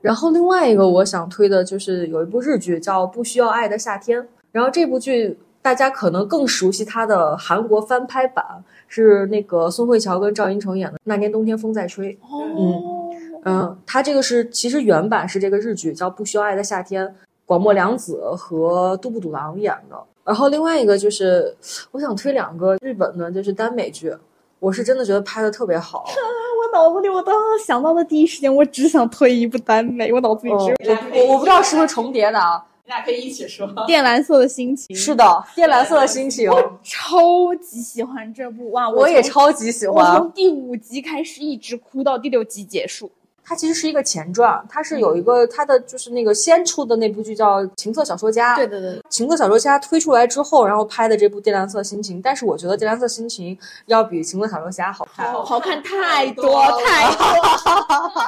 [0.00, 4.20] 然后另外一个我想推的就是有一部日剧叫《不需要爱的夏天》，
[4.50, 8.44] 然后这部剧大家可能更熟悉它的韩国翻拍版，
[8.88, 12.12] 是那个宋慧乔跟赵寅成演的《那年冬天风在吹》。
[12.58, 12.99] 嗯
[13.44, 17.06] 嗯，它这个是其实原版是这个日剧叫《不需要爱的夏天》，
[17.46, 19.96] 广末凉子和杜布笃郎演的。
[20.24, 21.56] 然后另外一个就是
[21.90, 24.14] 我想推两个日本的，就是耽美剧。
[24.58, 33.66] 我是真的觉得拍的特别好， 我脑子里我当时想到的第一时间，我只想推一部耽美，我脑子里只有我我不知道是不是重叠的啊，你俩可以一起说。
[33.88, 35.24] 靛蓝色的心情 是的，
[35.56, 38.90] 靛蓝色的心情，我超级喜欢这部哇！
[38.90, 40.30] 我也超级喜我欢从。
[40.32, 43.10] 第五集开始一直哭到第六集结束。
[43.50, 48.52] 它其实是一个前传，它是有一个它的就是那个先出的那部剧叫《情色小说家》。
[48.56, 55.32] 对对对，情色小说家推出来之后，然后拍的这部《靛蓝色心情》，但是我觉得《靛蓝色心情》要比《情色小说家》好看。
[55.32, 58.22] 好看 太多太多。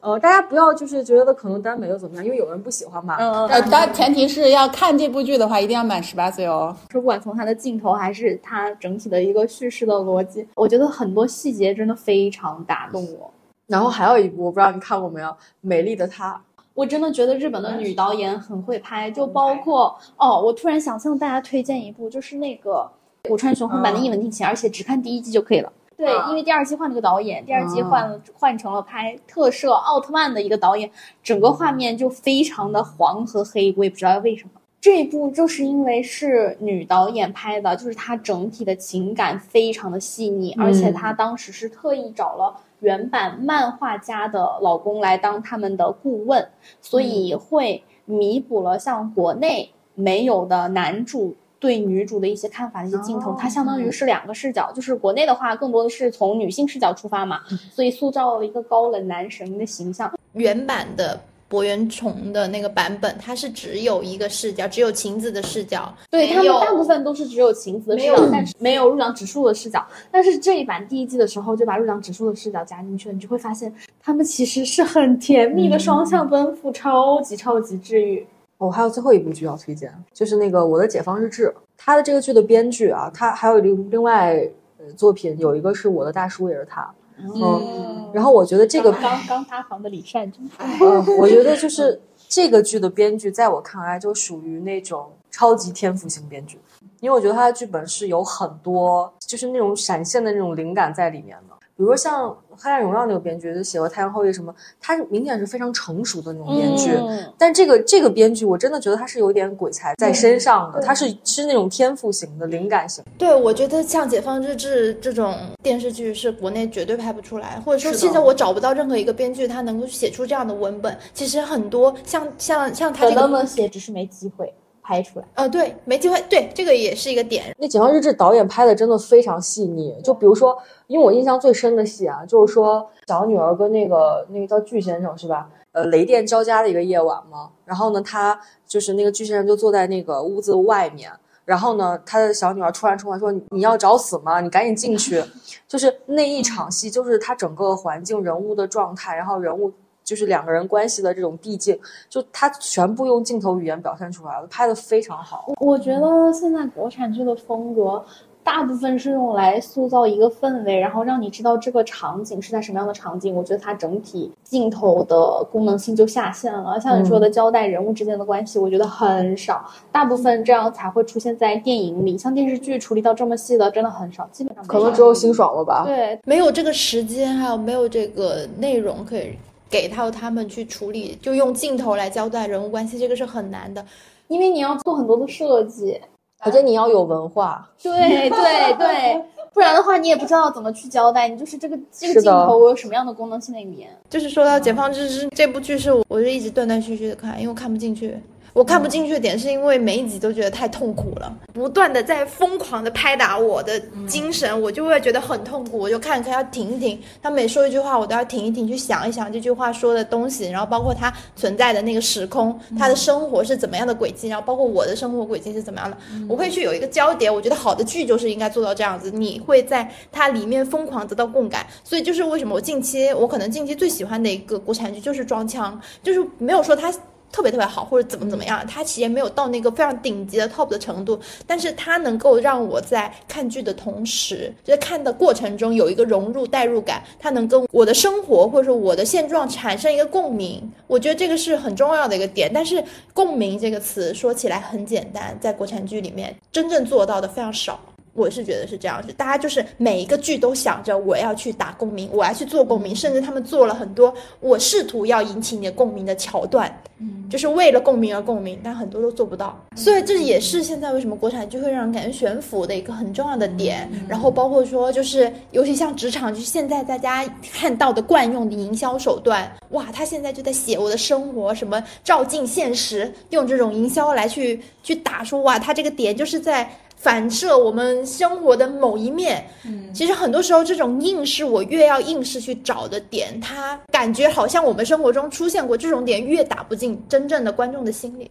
[0.00, 3.16] 呃，大家不要就是觉得可能耽美又怎么样，因为有人不喜欢嘛。
[3.20, 6.76] 嗯，呃，但前提是要看这部剧的话，一定要满十八岁哦。
[6.90, 13.30] 不管从它的镜头还是它整体的一个叙事的逻辑，我觉得很多细节真的非常打动我。
[13.66, 15.28] 然后还有一部，我不知道你看过没有，
[15.60, 16.32] 《美丽的她》。
[16.74, 22.90] 我真的觉得日本的女导演很会拍，就包括哦，我突然想向大家推荐一部，就是那个
[23.28, 25.72] 古川雄宏版的《一吻定情》，而且只看第一季就可以了。
[25.96, 30.90] 对，因为第二季换了个导演，第二季换了换成了拍特摄奥特曼的一个导演，
[31.22, 34.50] 整个画面就非常的黄和黑，我也不知道为什么。
[34.80, 42.54] 这一部就是因为是女导演拍的，就是她整体的情感非常的细腻，而且她当时是特意找了
[42.84, 46.46] 原版漫画家的老公来当他们的顾问，
[46.82, 57.40] 所以会弥补了像国内没有的男主对女主的一些看法的一些镜头，它相当于是两个视角，就是国内的话更多的是从女性视角出发嘛，
[57.72, 60.12] 所以塑造了一个高冷男神的形象。
[60.34, 61.18] 原版的
[61.48, 65.94] 博原崇的那个版本，它是只有一个视角，只有晴子的视角。
[66.10, 69.86] 对他们大部分都是只有晴子的视，角但是没有入党指数的视角。
[70.10, 78.26] 但是这一版第一季的时候就把入党指数的视角加进去了，你就会发现他们其实是很甜蜜的双向奔赴，超级超级治愈。
[78.58, 81.48] 哦，还有最后一部剧要推荐，就是那个《我的解放日志》。
[81.76, 84.36] 他的这个剧的编剧啊，他还有另另外
[84.78, 86.88] 呃作品，有一个是我的大叔，也是他。
[87.18, 90.50] 嗯，然后我觉得这个刚刚塌房的李善真。
[90.58, 96.58] 呃，我觉得就是这个剧的编剧，在我看来就属于那种超级天赋型编剧，
[97.00, 101.53] 因为我觉得他的剧本是有很多就是那种闪现的那种灵感在里面的。
[101.76, 106.92] 比如说像《黑暗荣耀》那个编剧，就写过《太阳后裔》什么，他是明显是非常成熟的那种编剧。
[106.96, 113.02] 嗯但这个这个编剧，我真的觉得他是有点鬼才在身上的，他是是那种天赋型的、灵感型。
[113.18, 120.96] 对，我觉得像《解放日志》这种电视剧是国内绝对拍不出来，或者说现在我找不到任何一个编剧他能够写出这样的文本。
[121.12, 124.54] 其实很多像像像他可这个，能能写，只是没机会
[124.84, 125.24] 拍出来。
[125.34, 127.56] 呃，对，没机会，对，这个也是一个点。
[127.58, 130.56] 那《解放日志》导演拍的真的非常细腻，就比如说，
[130.86, 135.48] 因为我印象最深的戏啊，就是说小女儿跟那个那个叫巨先生是吧？
[135.72, 141.10] 呃，雷电交加的一个夜晚嘛，然后呢，他就是那个巨先生就坐在那个屋子外面，
[141.44, 144.40] 然后呢，他的小女儿突然冲来说：“你要找死吗？
[144.40, 145.20] 你赶紧进去！”
[145.66, 149.72] 就是那一场戏，就是他整个环境、人物的状态，然后人物
[150.04, 151.78] 就是两个人关系的这种递进，
[152.08, 155.52] 就他全部用镜头语言表现出来了，拍的非常好。
[155.58, 158.04] 我觉得现在国产剧的风格，
[158.42, 163.34] 大部分是用来塑造一个氛围，然后让你知道这个场景是在什么样的场景。
[163.34, 166.78] 我觉得它整体镜头的功能性就下线了。
[166.78, 172.18] 像你说的交代人物之间的关系，我觉得很少，大部分这样才会出现在电影里。
[172.18, 175.84] 像电视剧处理到这么细的，真的很少，基本上可能只有辛爽了吧？
[175.86, 176.20] 对。
[176.26, 179.38] 没有这个时间，还有没有这个内容可以
[179.74, 183.84] 给到他们去处理，就用镜头来交代人物关系，这个是很难的。
[184.28, 186.00] 因为你要做很多的设计，
[186.44, 189.20] 我觉得你要有文化，对对对，
[189.52, 193.90] 不然的话你也不知道怎么去交代，你就是这个这个镜头我有什么样的功能性的语言。
[194.08, 198.16] 就是说到《解放之之》这部剧，是我我就一直断断续续的看，因为我看不进去。
[198.54, 206.96] 我看不进去的点是因为每一集都觉得太痛苦了，不断的在疯狂的拍打我的精神，我就会觉得很痛苦，我就看看要停一停。
[207.20, 215.96] 他每说一句话，我都要停一停，去想一想这句话说的东西，然后包括他存在的那个时空，他的生活是怎么样的轨迹，然后包括我的生活轨迹是怎么样的，
[216.28, 217.28] 我会去有一个交叠。
[217.28, 221.66] 我觉得好的剧就是应该做到这样子，你会在它里面疯狂得到共感。
[221.82, 225.76] 所以就是为什么我近期我可能近期最喜欢的一个国产剧就是《装腔》，
[226.06, 226.94] 就是没有说它。
[227.34, 231.18] 特别特别好，或者怎么怎么样，它其实没有到那个非常顶级的 top 的程度，
[231.48, 242.48] 但是它能够让我在看剧的同时，就在看的过程中有一个融入代入感，它能跟我的生活或者说我的现状产生一个共鸣，我觉得这个是很重要的一个点。
[242.54, 242.82] 但是
[243.12, 247.80] 共鸣这个词说起来很简单，在国产剧里面真正做到的非常少。
[248.14, 256.72] 我是觉得是这样子，大家就是每一个剧都想着我要去打共鸣，我要去做共鸣，甚至他们做了很多我试图要引起你的共鸣的桥段。
[257.00, 259.58] 嗯就是为了共鸣而共鸣，但很多都做不到。
[259.74, 263.90] 所以这也是现在为什么国产剧会让人感觉悬浮的一个很重要的点。
[264.06, 276.70] 然后包括说，就是尤其像职场剧，现在大家看到的惯用的营销手段，哇，他现在就在写我的生活，什么照进现实，用这种营销来去去打说，哇，他这个点就是在。
[277.04, 288.30] 反射我们生活的某一面，嗯，其实很多时候这种硬是我越要硬是去找的点，它感觉好像我们生活中出现过这种点，越打不进真正的观众的心里。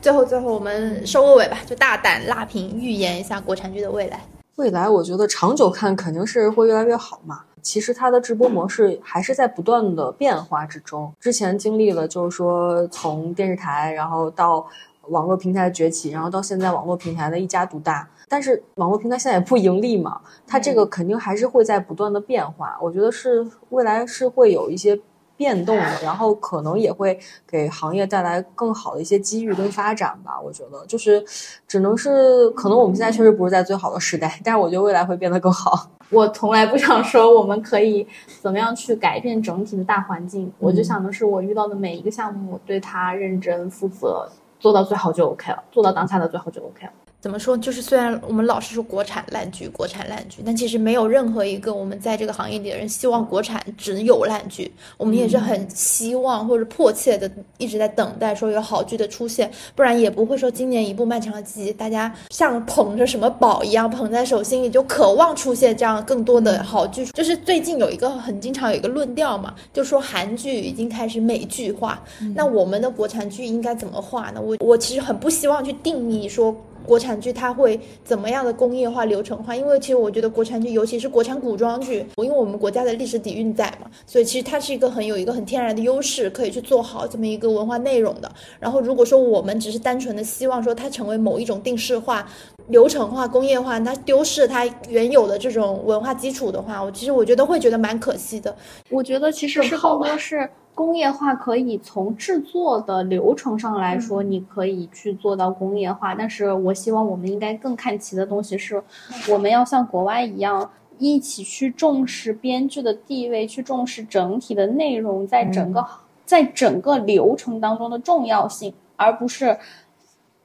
[0.00, 4.20] 最后，最后我们收个尾吧，就大胆辣评预言一下国产剧的未来。
[4.54, 7.40] 未来我觉得长久看肯定是会越来越好嘛。
[7.62, 11.12] 其实它的直播模式还是在不断的变化之中。
[11.20, 14.64] 之前经历了就是说从电视台，然后到。
[15.08, 22.76] 网络平台的崛起，然后到现在网络平台的一家独大，但是网络平台现在也不盈利嘛，它这个肯定还是会在不断的变化。
[22.80, 24.98] 我觉得是未来是会有一些
[25.36, 30.40] 变动的，然后可能也会给行业带来更好的一些机遇跟发展吧。
[30.40, 31.22] 我觉得就是
[31.68, 35.90] 只能是可能我们现在确实不是在最好的时代， 但是我觉得未来会变得更好。
[36.10, 38.06] 我从来不想说我们可以
[38.40, 44.28] 怎么样去改变整体的大环境，我就想的是我遇到的每一个项目，对它认真负责。
[44.58, 46.92] 做到最好就 OK 了，做到当下的最好就 OK 了。
[47.26, 47.56] 怎么说？
[47.56, 54.72] 就是虽然我们老是说国产烂剧，国产烂剧，但其实没有任何一个我们在这个行业里的人希望国产只有烂剧。
[54.96, 67.04] 我们也是很希望或者迫切的一直在等待说有好剧的出现，不然也不会说今年一部漫长的季节，大家像捧着什么宝一样捧在手心里，就渴望出现这样更多的好剧。
[67.06, 72.00] 就是最近有一个很经常有一个论调嘛，就说韩剧已经开始美剧化，
[72.36, 74.40] 那我们的国产剧应该怎么画呢？
[74.40, 76.54] 我我其实很不希望去定义说。
[76.86, 79.54] 国产剧它会怎么样的工业化、流程化？
[79.54, 88.30] 因为其实我觉得国产剧，尤其是国产古装剧，因为我们国家的历史底蕴在嘛，所以其实它是一个很有一个很天然的优势，可以去做好这么一个文化内容的。
[88.60, 92.26] 然后如果说我们只是单纯的希望说它成为某一种定式化、
[92.68, 98.54] 流程化、工业化，它丢失它原有的这种文化基础的话，我其实我觉得会觉得蛮可惜的。
[98.90, 100.48] 我觉得其实是更多是。
[100.76, 106.14] 工业化可以从制作的流程上来说，你可以去做到工业化。
[106.14, 108.84] 但是我希望我们应该更看齐的东西是，
[109.30, 115.82] 我们要像国外一样，一起去重视编剧的地位，去重视整体的内容在整个
[116.26, 119.58] 在整个流程当中的重要性，而不是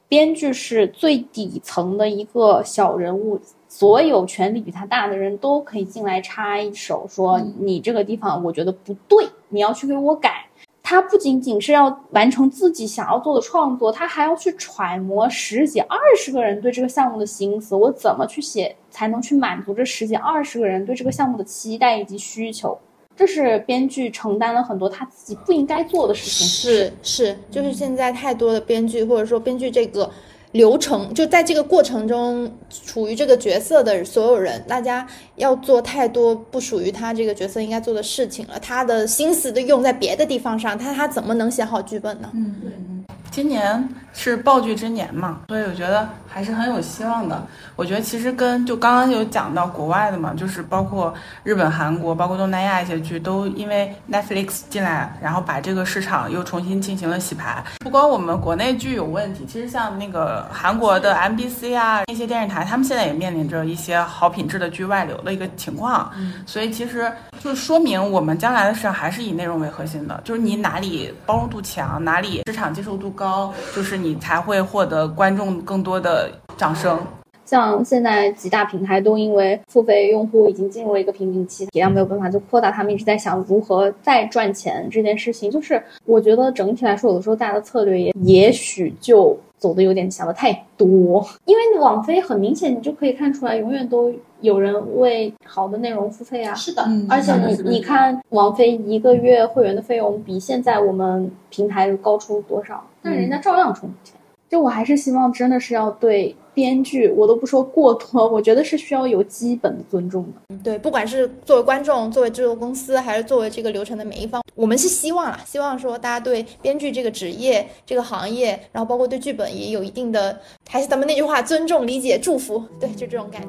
[0.08, 3.38] 编剧是最底层的一个小人物。
[3.74, 10.44] 所有权力比他大的人都可以进来插一手，说你这个地方我觉得不对，你要去给我改。
[10.82, 22.78] 他不仅仅是要完成自己想要做的创作，他还要去揣摩十几二十个人对这个项目的心思，我怎么去写才能去满足这十几二十个人对这个项目的期待以及需求？
[23.16, 26.46] 这是编剧承担了很多他自己不应该做的事情。
[26.46, 30.10] 是是，就是现在太多的编剧或者说编剧这个。
[30.52, 32.50] 流程就在这个过程中，
[32.86, 42.30] 处于这个角色的所有人，大家要做太多不属于他这个角色应该做的事情了，他的心思都用在别的地方上，他他怎么能写好剧本呢？
[42.34, 47.46] 嗯嗯，今年是爆剧之年嘛，所以我觉得还是很有希望的。
[47.76, 51.12] 我觉得其实跟就刚刚有讲到国外的嘛，就是包括
[51.44, 57.62] 日本、韩国，包括东南亚一些剧，都因为 Netflix 进来，然后把这个市场又重新进行了洗牌。
[57.80, 66.10] 不光我们国内剧有问题，其实像那个韩国的 MBC 啊那些电视台，他们现在也面临着一些好品质的剧外流的一个情况。
[66.46, 67.10] 所以其实
[67.40, 76.21] 就说明我们将来的市场还是以内容为核心的，就是你哪里包容度强，哪里市场接受度高，就是你才会获得观众更多的
[76.56, 76.98] 掌声。
[77.44, 85.50] 像现在几大平台都因为付费用户已经进入了一个瓶颈期，体量没有办法就扩大，他们一直在想如何再赚钱这件事情。
[85.50, 91.26] 就是我觉得整体来说，有的时候大家的策略也也许就走的有点想的太多。
[91.44, 96.54] 因为网飞很明显，你就可以看出来，永远都有人为好的内容付费啊。
[96.54, 102.82] 是的，而且你你看，网飞一个月会员的费用比现在我们平台高出多少？
[103.02, 104.14] 但人家照样充钱。
[104.48, 106.34] 就我还是希望真的是要对。
[106.54, 110.56] 编剧，我都不说过多，我觉得是需要有基本的尊重的。
[110.62, 120.38] 对，不管是作为观众、作为制作公司，还是作为这个流程的每一方，我们是希望啊，希望说大家对编剧这个职业、这个行业，然后包括对剧本也有一定的，
[120.68, 122.62] 还是咱们那句话，尊重、理解、祝福。
[122.78, 123.48] 对，就这种感觉。